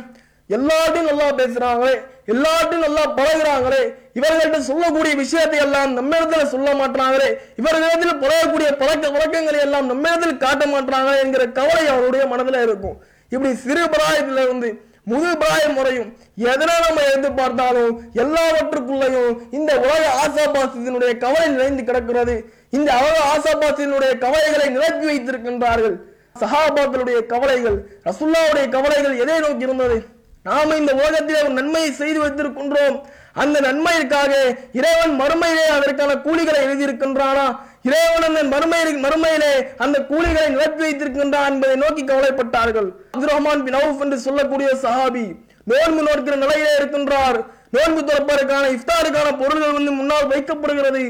எல்லார்ட்டையும் 0.51 1.09
நல்லா 1.09 1.29
பேசுறாங்களே 1.31 2.01
எல்லார்ட்டையும் 2.27 2.85
நல்லா 2.87 3.15
பழகிறாங்களே 3.15 3.95
இவர்கள்ட்ட 4.15 4.59
சொல்லக்கூடிய 4.59 5.15
விஷயத்தை 5.15 5.59
எல்லாம் 5.59 5.93
நம்ம 5.93 6.19
இடத்துல 6.19 6.45
சொல்ல 6.45 6.73
மாட்டாங்களே 6.73 7.35
இவர்களிடத்தில் 7.57 8.21
பழகக்கூடிய 8.25 8.77
பழக்க 8.77 9.11
வழக்கங்களை 9.11 9.61
எல்லாம் 9.61 9.87
நம்ம 9.87 10.09
இடத்தில் 10.09 10.37
காட்ட 10.37 10.67
மாட்டாங்களே 10.67 11.19
என்கிற 11.21 11.47
கவலை 11.47 11.87
அவருடைய 11.87 12.27
மனதில் 12.27 12.63
இருக்கும். 12.63 13.03
இப்படி 13.33 13.53
சிறு 13.65 13.85
பிராயத்துல 13.95 14.43
இருந்து 14.47 14.71
முது 15.11 15.31
பிராயம் 15.39 15.77
முறையும் 15.77 16.11
எதனால் 16.51 16.85
நம்ம 16.87 17.05
எடுத்து 17.07 17.31
பார்த்தாலும் 17.33 17.95
எல்லாவற்றுக்குள்ளேயும் 18.23 19.33
இந்த 19.51 19.71
உலக 19.85 20.03
ஆசாபாசத்தினுடைய 20.25 21.13
கவலை 21.25 21.47
நிறைந்து 21.49 21.83
கிடக்கிறது. 21.85 22.35
இந்த 22.71 22.91
உலக 23.05 23.17
ஆசாபாசத்தினுடைய 23.33 24.13
கவலைகளை 24.25 24.69
நிரப்பி 24.77 25.07
வைத்திருக்கின்றார்கள். 25.11 25.97
சஹாபாக்களுடைய 26.41 27.19
கவலைகள் 27.33 27.79
ரசுல்லாவுடைய 28.05 28.67
கவலைகள் 28.69 29.17
எதை 29.19 29.39
நோக்கி 29.39 29.67
இருந்தது? 29.69 29.97
நாம 30.43 30.77
இந்த 30.77 30.93
உலகத்திலே 31.01 31.41
ஒரு 31.43 31.53
நன்மையை 31.53 31.91
செய்து 31.93 32.21
வைத்திருக்கின்றோம். 32.23 32.97
அந்த 33.43 33.57
நன்மையிற்காக 33.61 34.33
இறைவன் 34.73 35.15
மறுமையிலே 35.21 35.67
அதற்கான 35.77 36.15
கூலிகளை 36.25 36.61
எழுதியிருக்கின்றானா? 36.67 37.47
இறைவன் 37.89 38.27
அந்த 38.29 38.43
மறுமை 38.53 38.81
மறுமையிலே 39.05 39.55
அந்த 39.85 39.97
கூலிகளை 40.11 40.49
நிரப்பி 40.57 40.83
வைத்திருக்கின்றான் 40.85 41.49
என்பதை 41.53 41.77
நோக்கி 41.83 42.03
கவலைப்பட்டார்கள். 42.11 42.89
அப்துல் 43.15 43.33
ரஹ்மான் 43.33 43.65
பின் 43.67 43.79
அவுஃப் 43.81 44.03
என்று 44.05 44.19
சொல்லக்கூடிய 44.27 44.69
சஹாபி 44.85 45.25
நோன்பு 45.71 46.03
நோக்கிற 46.09 46.35
நிலையிலே 46.45 46.73
இருக்கின்றார். 46.79 47.39
நோன்பு 47.75 48.01
துறப்பதற்கான 48.09 48.65
இஃப்தாருக்கான 48.77 49.29
பொருள்கள் 49.41 49.77
வந்து 49.79 49.93
முன்னால் 49.99 50.31
வைக்கப்படுகிறது. 50.33 51.05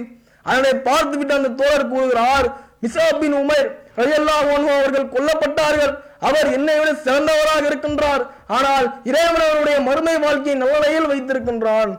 அதனை 0.51 0.73
பார்த்துவிட்டு 0.89 1.35
அந்த 1.39 1.51
தோழர் 1.61 1.91
கூறுகிறார் 1.93 2.47
மிசாபின் 2.85 3.37
உமர் 3.41 3.69
ரயல்லா 3.99 4.37
அவர்கள் 4.77 5.13
கொல்லப்பட்டார்கள். 5.15 5.93
அவர் 6.29 6.49
என்னை 6.57 6.75
விட 6.79 6.91
சிறந்தவராக 7.05 7.63
இருக்கின்றார். 7.71 8.23
ஆனால் 8.57 8.87
இறைவன் 9.11 9.45
அவருடைய 9.49 9.77
மறுமை 9.89 10.17
வாழ்க்கையை 10.25 10.57
நல்ல 10.63 10.75
நிலையில் 10.79 11.11
வைத்திருக்கின்றான். 11.13 11.93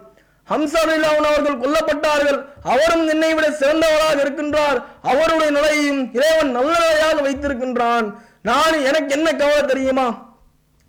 ஹம்சா 0.50 0.82
அவர்கள் 1.26 1.60
கொல்லப்பட்டார்கள். 1.60 2.46
அவரும் 2.64 3.08
என்னை 3.08 3.34
விட 3.34 3.50
சிறந்தவராக 3.50 4.16
இருக்கின்றார். 4.16 4.84
அவருடைய 5.02 5.52
நிலையையும் 5.52 6.14
இறைவன் 6.14 6.52
நல்ல 6.52 6.80
நிலையாக 6.80 7.22
வைத்திருக்கின்றான். 7.22 8.14
நான் 8.42 8.84
எனக்கு 8.84 9.16
என்ன 9.16 9.36
கவலை 9.36 9.62
தெரியுமா? 9.62 10.33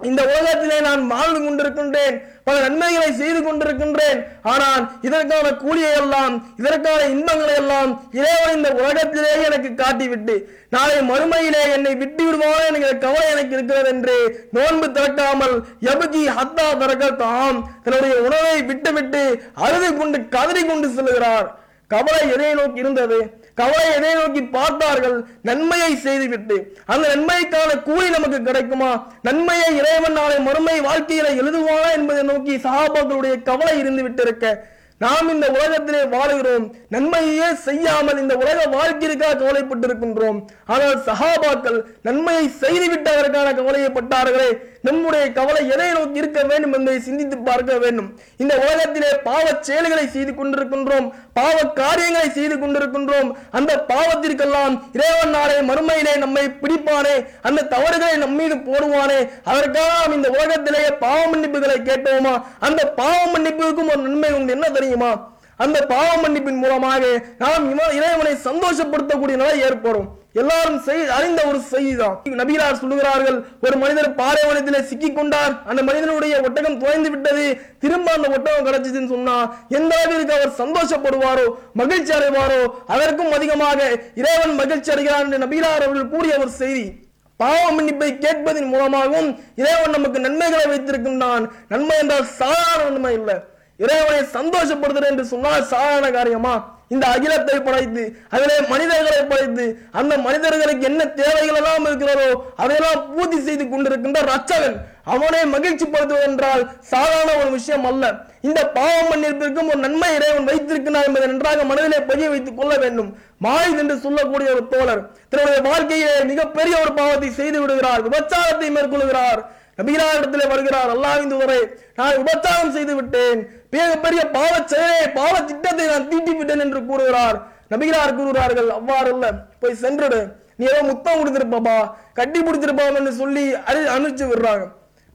இந்த 0.00 0.22
உலகத்திலே 0.30 0.78
நான் 0.80 1.02
வாழ்ந்து 1.07 1.40
கொண்டிருக்கின்றேன் 1.40 2.16
பல 2.46 2.54
நன்மைகளை 2.64 3.11
செய்து 3.20 3.40
கொண்டிருக்கின்றேன். 3.42 4.18
ஆனால் 4.52 4.83
இதற்கான 5.02 5.52
கூலியை 5.62 5.92
எல்லாம் 6.00 6.35
இதற்கான 6.57 7.00
இன்பங்களை 7.14 7.54
எல்லாம் 7.54 7.90
இறைவன் 8.18 8.57
இந்த 8.57 8.70
உலகத்திலே 8.80 9.33
எனக்கு 9.46 9.70
காட்டிவிட்டு 9.74 10.35
நாளை 10.68 10.98
மறுமையிலே 11.11 11.62
என்னை 11.76 11.94
விட்டு 11.94 12.24
விடுவானோ 12.26 12.61
என்கிற 12.68 12.92
கவலை 12.98 13.26
எனக்கு 13.30 13.57
இருக்கிறது 13.57 13.90
என்று 13.94 14.16
நோன்பு 14.50 14.88
திறக்காமல் 14.98 15.57
எபுகி 15.92 16.24
ஹத்தா 16.38 16.66
திறக்கத்தாம் 16.83 17.59
தன்னுடைய 17.85 18.14
உணவை 18.26 18.57
விட்டுவிட்டு 18.70 19.24
அழுது 19.66 19.90
கொண்டு 19.94 20.20
கதறி 20.28 20.64
கொண்டு 20.64 20.88
செல்கிறார் 20.98 21.48
கவலை 21.90 22.20
எதை 22.35 22.52
நோக்கி 22.54 22.83
இருந்தது? 22.83 23.16
கவலை 23.55 23.93
எதை 23.95 24.14
நோக்கி 24.14 24.43
பார்த்தார்கள்? 24.43 25.25
நன்மையை 25.43 25.97
செய்துவிட்டு. 25.97 26.57
அந்த 26.87 27.09
நன்மைக்கான 27.14 27.77
கூலி 27.83 28.11
நமக்கு 28.11 28.43
கிடைக்குமா? 28.43 28.93
நன்மையை 29.23 29.77
இறைவன் 29.77 30.12
நாளை 30.12 30.38
மறுமை 30.38 30.81
வாழ்க்கையில 30.81 31.35
எழுதுவானா 31.40 31.90
என்பதை 31.93 32.23
நோக்கி 32.23 32.57
சகாபாக்களுடைய 32.57 33.43
கவலை 33.43 33.79
இருந்து 33.79 34.03
விட்டிருக்க. 34.09 34.55
நாம் 34.99 35.29
இந்த 35.29 35.47
உலகத்திலே 35.47 36.03
வாழுகிறோம். 36.03 36.71
நன்மையே 36.88 37.55
செய்யாமல் 37.55 38.19
இந்த 38.19 38.35
உலக 38.37 38.67
வாழ்க்கைக்காக 38.67 39.38
கவலைப்பட்டிருக்கின்றோம். 39.45 40.38
ஆனால் 40.67 41.03
சகாபாக்கள் 41.07 41.79
நன்மையை 42.03 42.49
செய்துவிட்டு 42.49 43.11
அதற்கான 43.11 43.53
கவலையப்பட்டார்களே. 43.53 44.51
நம்முடைய 44.85 45.33
கவலை 45.33 45.68
எதை 45.68 45.90
நோக்கி 45.90 46.18
இருக்க 46.18 46.42
வேண்டும் 46.42 46.73
என்பதை 46.73 47.01
சிந்தித்து 47.01 47.38
பார்க்க 47.38 47.79
வேண்டும். 47.79 48.18
இந்த 48.37 48.57
உலகத்திலே 48.57 49.07
பாவச் 49.25 49.62
செயல்களை 49.62 50.09
செய்து 50.09 50.33
கொண்டிருக்கின்றோம். 50.33 51.12
பாவ 51.35 51.62
காரியங்களை 51.62 52.31
செய்து 52.31 52.57
கொண்டிருக்கின்றோம். 52.57 53.31
அந்த 53.51 53.85
பாவத்திற்கெல்லாம் 53.88 54.83
இறைவன் 54.92 55.31
நாளே 55.31 55.59
மறுமையிலே 55.61 56.16
நம்மை 56.16 56.44
பிடிப்பானே. 56.62 57.27
அந்த 57.42 57.64
தவறுகளை 57.64 58.16
நம் 58.16 58.35
மீது 58.35 58.55
போடுவானே. 58.55 59.29
அதற்காக 59.44 60.07
நாம் 60.07 60.14
இந்த 60.14 60.29
உலகத்திலேயே 60.29 60.90
பாவ 60.90 61.27
மன்னிப்புகளை 61.27 61.77
கேட்டோமா? 61.90 62.42
அந்த 62.61 62.88
பாவ 62.88 63.38
மன்னிப்புக்கும் 63.38 63.90
ஒரு 63.92 64.03
நன்மை 64.03 64.33
உண்டு. 64.33 64.53
என்ன 64.53 64.68
தெரியுமா? 64.68 65.33
அந்த 65.57 65.87
பாவ 65.87 66.17
மன்னிப்பின் 66.17 66.57
மூலமாக 66.57 67.25
நாம் 67.38 67.71
இவ- 67.71 67.93
இறைவனை 67.93 68.33
சந்தோஷப்படுத்தக்கூடிய 68.33 69.37
நிலை 69.37 69.61
ஏற்படும். 69.61 70.23
எல்லாரும் 70.33 70.83
அறிந்த 71.17 71.43
ஒரு 71.45 71.61
செய்திதான். 71.71 72.17
நபிகளார் 72.29 72.79
சொல்லுகிறார்கள் 72.81 73.45
ஒரு 73.62 73.77
மனிதர் 73.77 74.14
பாலைவனத்திலே 74.14 74.83
சிக்கி 74.83 75.12
கொண்டார் 75.12 75.62
அந்த 75.67 75.83
மனிதனுடைய 75.83 76.40
ஒட்டகம் 76.43 76.79
துவைந்து 76.79 77.11
விட்டது. 77.11 77.61
திரும்ப 77.79 78.12
அந்த 78.12 78.29
ஒட்டகம் 78.29 78.67
கிடைச்சதுன்னு 78.67 79.09
சொன்னா 79.09 79.57
எந்த 79.69 79.97
அளவிற்கு 79.97 80.35
அவர் 80.35 80.51
சந்தோஷப்படுவாரோ 80.51 81.55
மகிழ்ச்சி 81.75 82.12
அடைவாரோ 82.12 82.71
அதற்கும் 82.87 83.33
அதிகமாக 83.33 84.03
இறைவன் 84.14 84.55
மகிழ்ச்சி 84.55 84.90
அடைகிறார் 84.90 85.23
என்று 85.23 85.38
நபிகளார் 85.38 85.75
அவர்கள் 85.75 86.09
கூறிய 86.09 86.38
ஒரு 86.38 86.51
செய்தி. 86.51 86.93
பாவ 87.37 87.71
மன்னிப்பை 87.71 88.19
கேட்பதன் 88.19 88.67
மூலமாகவும் 88.67 89.40
இறைவன் 89.57 89.90
நமக்கு 89.90 90.21
நன்மைகளை 90.21 90.64
வைத்திருக்கின்றான். 90.64 91.49
நன்மை 91.69 91.99
என்றால் 91.99 92.27
சாதாரண 92.27 92.90
நன்மை 92.90 93.14
இல்லை 93.14 93.35
இறைவனை 93.78 94.22
சந்தோஷப்படுத்துறேன் 94.37 95.12
என்று 95.14 95.26
சொன்னால் 95.32 95.68
சாதாரண 95.72 96.08
காரியமா? 96.16 96.54
இந்த 96.94 97.04
அகிலத்தை 97.14 97.54
படைத்து 97.66 98.02
அதிலே 98.34 98.56
மனிதர்களை 98.72 99.22
படைத்து 99.30 99.64
அந்த 100.00 100.12
மனிதர்களுக்கு 100.26 100.84
என்ன 100.90 101.02
தேவைகள் 101.20 101.58
எல்லாம் 101.60 101.87
இருக்கிறதோ 101.88 102.26
அதையெல்லாம் 102.62 103.00
பூர்த்தி 103.14 103.38
செய்து 103.46 103.64
கொண்டிருக்கின்ற 103.64 104.20
ரச்சகன் 104.32 104.76
அவனை 105.14 105.40
மகிழ்ச்சி 105.54 105.87
படுத்துவது 105.87 106.26
என்றால் 106.28 106.62
சாதாரண 106.92 107.30
ஒரு 107.40 107.50
விஷயம் 107.56 107.87
அல்ல. 107.90 108.04
இந்த 108.48 108.60
பாவம் 108.76 109.10
மன்னிப்பிற்கும் 109.10 109.70
ஒரு 109.72 109.80
நன்மை 109.87 110.10
இறைவன் 110.18 110.48
வைத்திருக்கிறார் 110.50 111.08
என்பதை 111.08 111.26
நன்றாக 111.32 111.64
மனதிலே 111.70 111.98
பதிய 112.10 112.28
வைத்துக் 112.34 112.58
கொள்ள 112.60 112.74
வேண்டும். 112.84 113.10
மாயுத் 113.46 113.80
என்று 113.82 113.96
சொல்லக்கூடிய 114.04 114.48
ஒரு 114.54 114.64
தோழர் 114.74 115.02
தன்னுடைய 115.32 115.60
வாழ்க்கையிலே 115.70 116.14
மிகப்பெரிய 116.32 116.74
ஒரு 116.84 116.92
பாவத்தை 117.00 117.30
செய்து 117.40 117.58
விடுகிறார் 117.60 118.04
விபச்சாரத்தை 118.08 118.70
மேற்கொள்கிறார். 118.76 119.42
நபிகளாரிடத்திலே 119.80 120.46
வருகிறார். 120.52 120.90
அல்லாவின் 120.94 121.32
தூதரே 121.32 121.60
நான் 121.98 122.18
விபச்சாரம் 122.20 122.74
செய்து 122.76 122.94
விட்டேன் 123.00 123.40
மிக 123.74 123.88
பெரிய 124.04 124.22
பாவ 124.37 124.52
செயலை 124.74 125.08
பாவ 125.18 125.34
திட்டத்தை 125.50 125.87
நான் 125.92 126.08
தீட்டி 126.12 126.32
விட்டேன் 126.38 126.64
என்று 126.66 126.80
கூறுகிறார். 126.90 127.37
நபிகளார் 127.72 128.16
கூறுகிறார்கள் 128.20 128.70
அவ்வாறு 128.78 129.10
அல்ல 129.14 129.26
போய் 129.60 129.82
சென்றுடு. 129.82 130.22
நீ 130.58 130.64
ஏதோ 130.72 130.80
முத்தம் 130.92 131.20
கொடுத்திருப்பாப்பா. 131.20 131.78
கட்டி 132.18 132.40
பிடிச்சிருப்பாம் 132.40 132.98
என்று 133.00 133.12
சொல்லி 133.20 133.44
அழி 133.68 133.80
அனுப்பிச்சு 133.96 134.26
விடுறாங்க. 134.30 134.64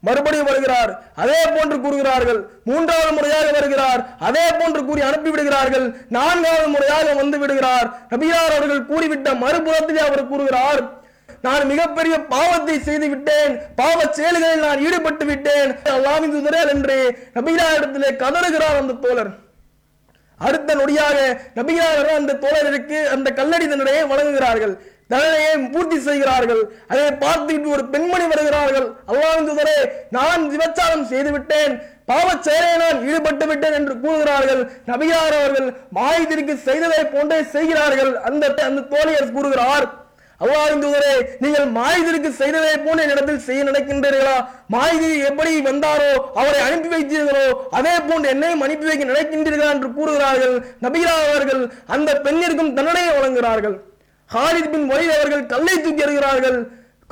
மறுபடியும் 0.07 0.49
வருகிறார். 0.49 0.91
அதே 1.21 1.39
போன்று 1.53 1.77
கூறுகிறார்கள். 1.83 2.39
மூன்றாவது 2.69 3.11
முறையாக 3.15 3.47
வருகிறார். 3.55 4.01
அதே 4.27 4.45
போன்று 4.59 4.81
கூறி 4.89 5.01
அனுப்பி 5.07 5.29
விடுகிறார்கள். 5.33 5.85
நான்காவது 6.17 6.67
முறையாக 6.75 7.07
வந்து 7.21 7.37
விடுகிறார். 7.41 7.87
நபியார் 8.13 8.55
அவர்கள் 8.57 8.87
கூறிவிட்ட 8.91 9.33
மறுபுறத்திலே 9.43 10.01
அவர் 10.09 10.29
கூறுகிறார் 10.31 10.81
நான் 11.47 11.69
மிகப்பெரிய 11.71 12.15
பாவத்தை 12.33 12.77
செய்து 12.87 13.09
விட்டேன் 13.13 13.53
பாவ 13.81 13.99
செயல்களில் 14.19 14.65
நான் 14.67 14.83
ஈடுபட்டு 14.87 15.25
விட்டேன் 15.31 15.71
அல்லாவின் 15.97 16.33
தூதரே 16.35 16.61
என்று 16.75 16.97
நபியாரிடத்திலே 17.37 18.11
கதறுகிறார் 18.23 18.81
அந்த 18.81 18.99
தோழர். 19.05 19.31
அடுத்த 20.39 20.75
நொடியாக 20.79 21.17
நபிகளார் 21.57 22.11
அந்த 22.19 22.37
தோழருக்கு 22.43 22.99
அந்த 23.15 23.27
கல்லடி 23.39 23.65
தண்டனையை 23.67 24.03
வழங்குகிறார்கள். 24.11 24.73
தண்டனையை 25.11 25.53
பூர்த்தி 25.73 25.97
செய்கிறார்கள். 26.07 26.61
அதை 26.91 27.05
பார்த்துவிட்டு 27.23 27.73
ஒரு 27.75 27.83
பெண்மணி 27.93 28.25
வருகிறார்கள். 28.31 28.87
அல்லாவின் 29.11 29.47
தூதரே 29.49 29.77
நான் 30.17 30.43
விபச்சாரம் 30.53 31.07
செய்து 31.11 31.31
விட்டேன் 31.35 31.73
பாவச் 32.11 32.45
செயலை 32.47 32.69
நான் 32.83 32.99
ஈடுபட்டு 33.09 33.45
விட்டேன் 33.49 33.75
என்று 33.79 33.95
கூறுகிறார்கள். 34.03 34.61
நபியார் 34.91 35.35
அவர்கள் 35.39 35.67
மாயத்திற்கு 35.97 36.53
செய்ததை 36.67 37.01
போன்றே 37.15 37.39
செய்கிறார்கள். 37.55 38.11
அந்த 38.29 38.53
அந்த 38.69 38.85
தோழியர் 38.93 39.35
கூறுகிறார் 39.37 39.87
அவ்வாறு 40.43 40.75
தூதரே 40.84 41.13
நீங்கள் 41.43 41.67
மாயுதிற்கு 41.78 42.30
செய்ததை 42.41 42.75
போன்ற 42.86 43.04
இடத்தில் 43.13 43.45
செய்ய 43.47 43.62
நினைக்கின்றீர்களா? 43.69 44.38
மாயுதி 44.73 45.10
எப்படி 45.30 45.52
வந்தாரோ 45.69 46.12
அவரை 46.39 46.60
அனுப்பி 46.67 46.89
வைத்தீர்களோ 46.95 47.45
அதே 47.80 47.95
போன்று 48.10 48.34
என்னையும் 48.34 48.65
அனுப்பி 48.67 48.89
வைக்க 48.89 49.12
நினைக்கின்றீர்களா 49.12 49.69
என்று 49.75 49.91
கூறுகிறார்கள். 49.99 50.56
நபிகளா 50.86 51.15
அவர்கள் 51.28 51.63
அந்த 51.97 52.10
பெண்ணிற்கும் 52.25 52.73
தண்டனையை 52.80 53.13
வழங்குகிறார்கள். 53.17 53.78
ஹாலித் 54.30 54.73
பின் 54.73 54.89
வலீத் 54.91 55.15
அவர்கள் 55.19 55.45
கல்லை 55.54 55.75
தூக்கி 55.86 56.06
எறிகிறார்கள். 56.08 56.60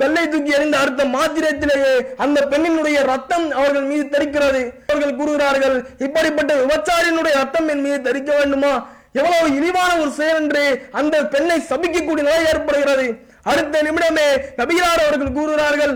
கல்லை 0.00 0.24
தூக்கி 0.32 0.50
எறிந்த 0.56 0.76
அடுத்த 0.82 1.04
மாத்திரத்திலேயே 1.14 1.94
அந்த 2.24 2.38
பெண்ணினுடைய 2.50 2.98
ரத்தம் 3.12 3.46
அவர்கள் 3.60 3.88
மீது 3.92 4.04
தெரிக்கிறது. 4.12 4.60
அவர்கள் 4.88 5.16
கூறுகிறார்கள் 5.20 5.76
இப்படிப்பட்ட 6.06 6.52
விபச்சாரியினுடைய 6.60 7.34
ரத்தம் 7.42 7.68
என் 7.72 7.82
மீது 7.86 7.98
தெரிக்க 8.08 8.30
வேண்டுமா? 8.38 8.72
எவ்வளவு 9.12 9.48
இழிவான 9.58 9.90
ஒரு 10.02 10.10
செயல் 10.18 10.40
என்று 10.42 10.64
அந்த 11.00 11.16
பெண்ணை 11.34 11.58
சபிக்கக்கூடிய 11.70 12.26
நிலை 12.28 12.44
ஏற்படுகிறது. 12.52 13.08
அடுத்த 13.50 13.82
நிமிடமே 13.82 14.28
நபிகளார் 14.60 15.04
அவர்கள் 15.04 15.36
கூறுகிறார்கள் 15.36 15.92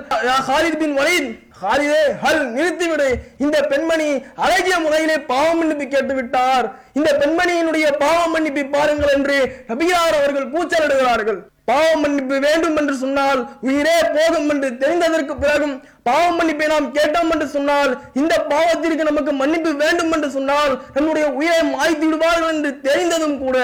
ஹாலித் 0.48 0.80
பின் 0.82 0.98
வலீத் 0.98 1.30
ஹாலிதே 1.62 2.04
ஹல் 2.22 2.44
நிறுத்திவிடு. 2.54 3.08
இந்த 3.44 3.56
பெண்மணி 3.72 4.08
அழகிய 4.44 4.76
முறையிலே 4.84 5.16
பாவ 5.32 5.48
மன்னிப்பு 5.58 5.86
கேட்டு 5.86 6.14
விட்டார் 6.14 6.66
இந்த 6.98 7.10
பெண்மணியினுடைய 7.20 7.86
பாவ 8.04 8.20
மன்னிப்பை 8.34 8.64
பாருங்கள் 8.76 9.14
என்று 9.16 9.36
நபிகளார் 9.70 10.18
அவர்கள் 10.20 10.52
கூச்சலிடுகிறார்கள். 10.54 11.40
பாவ 11.68 11.88
மன்னிப்பு 12.02 12.36
வேண்டும் 12.44 12.76
என்று 12.80 12.94
சொன்னால் 13.02 13.40
உயிரே 13.66 13.98
போகும் 14.14 14.48
என்று 14.52 14.68
தெரிந்ததற்கு 14.82 15.34
பிறகும் 15.42 15.74
பாவ 16.08 16.22
மன்னிப்பை 16.38 16.66
நாம் 16.72 16.88
கேட்டோம் 16.96 17.30
என்று 17.34 17.46
சொன்னால் 17.54 17.92
இந்த 18.20 18.34
பாவத்திற்கு 18.52 19.04
நமக்கு 19.08 19.32
மன்னிப்பு 19.40 19.72
வேண்டும் 19.82 20.12
என்று 20.16 20.28
சொன்னால் 20.36 20.72
நம்முடைய 20.96 21.26
உயிரை 21.38 21.60
மாய்த்து 21.74 22.06
விடுவார்கள் 22.06 22.52
என்று 22.54 22.70
தெரிந்ததும் 22.86 23.36
கூட 23.42 23.56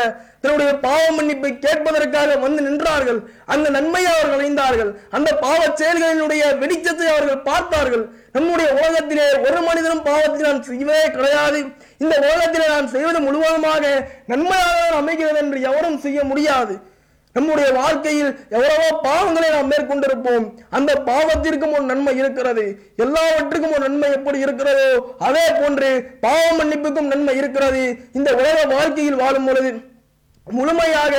தன்னுடைய 0.43 0.73
பாவ 0.85 1.05
மன்னிப்பை 1.17 1.51
கேட்பதற்காக 1.65 2.37
வந்து 2.45 2.61
நின்றார்கள். 2.67 3.19
அந்த 3.53 3.67
நன்மையை 3.77 4.11
அவர்கள் 4.13 4.37
அடைந்தார்கள். 4.37 4.91
அந்த 5.17 5.31
பாவ 5.45 5.61
செயல்களினுடைய 5.81 6.43
வெளிச்சத்தை 6.61 7.09
அவர்கள் 7.15 7.41
பார்த்தார்கள். 7.49 8.05
நம்முடைய 8.37 8.69
உலகத்திலே 8.79 9.27
ஒரு 9.47 9.61
மனிதனும் 9.69 10.05
பாவத்தை 10.11 10.45
நான் 10.47 10.63
செய்வதே 10.69 11.07
கிடையாது. 11.17 11.61
இந்த 12.05 12.15
உலகத்திலே 12.27 12.69
நான் 12.75 12.93
செய்வது 12.95 13.21
முழுவதுமாக 13.27 13.83
நன்மையாக 14.33 14.95
அமைகிறது 15.01 15.41
என்று 15.45 15.61
எவரும் 15.71 15.99
செய்ய 16.07 16.21
முடியாது. 16.31 16.77
நம்முடைய 17.39 17.69
வாழ்க்கையில் 17.81 18.31
எவ்வளவோ 18.57 18.89
பாவங்களை 19.09 19.51
நாம் 19.57 19.73
மேற்கொண்டிருப்போம். 19.73 20.47
அந்த 20.79 20.91
பாவத்திற்கும் 21.11 21.75
ஒரு 21.79 21.85
நன்மை 21.93 22.17
இருக்கிறது. 22.23 22.67
எல்லாவற்றுக்கும் 23.07 23.75
ஒரு 23.77 23.85
நன்மை 23.89 24.11
எப்படி 24.19 24.41
இருக்கிறதோ 24.47 24.89
அதே 25.29 25.47
போன்று 25.61 25.91
பாவ 26.25 26.47
மன்னிப்புக்கும் 26.61 27.13
நன்மை 27.15 27.37
இருக்கிறது. 27.43 27.85
இந்த 28.21 28.31
உலக 28.41 28.57
வாழ்க்கையில் 28.75 29.21
வாழும் 29.25 29.49
பொழுது 29.51 29.73
முழுமையாக 30.47 31.15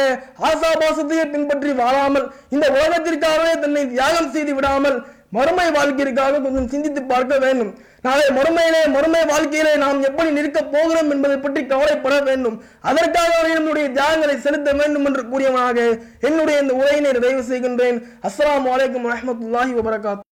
ஆசாபாசத்தையே 0.47 1.23
பின்பற்றி 1.34 1.71
வாழாமல் 1.79 2.25
இந்த 2.55 2.65
உலகத்திற்காகவே 2.75 3.51
தன்னை 3.63 3.84
தியாகம் 3.91 4.32
செய்து 4.36 4.53
விடாமல் 4.58 4.97
மறுமை 5.38 5.65
வாழ்க்கைக்காக 5.75 6.39
கொஞ்சம் 6.45 6.69
சிந்தித்து 6.71 7.01
பார்க்க 7.12 7.34
வேண்டும். 7.43 7.71
நாளை 8.02 8.26
மறுமையிலே 8.28 8.82
மறுமை 8.88 9.26
வாழ்க்கையிலே 9.26 9.76
நாம் 9.76 10.04
எப்படி 10.04 10.30
நிற்கப் 10.32 10.72
போகிறோம் 10.72 11.12
என்பதை 11.12 11.38
பற்றி 11.38 11.66
கவலைப்பட 11.66 12.22
வேண்டும். 12.22 12.62
அதற்காக 12.82 13.48
என்னுடைய 13.56 13.90
தியாகங்களை 13.90 14.38
செலுத்த 14.38 14.74
வேண்டும் 14.74 15.06
என்று 15.06 15.24
கூறியவனாக 15.24 15.80
என்னுடைய 16.20 16.62
இந்த 16.62 16.74
உரையினை 16.74 17.12
நிறைவு 17.12 17.42
செய்கின்றேன். 17.42 18.00
அஸ்லாம் 18.22 18.68
வலைக்கம் 18.72 19.08
வரமத்துல்லாஹி 19.10 19.76
வபரகாத். 19.80 20.28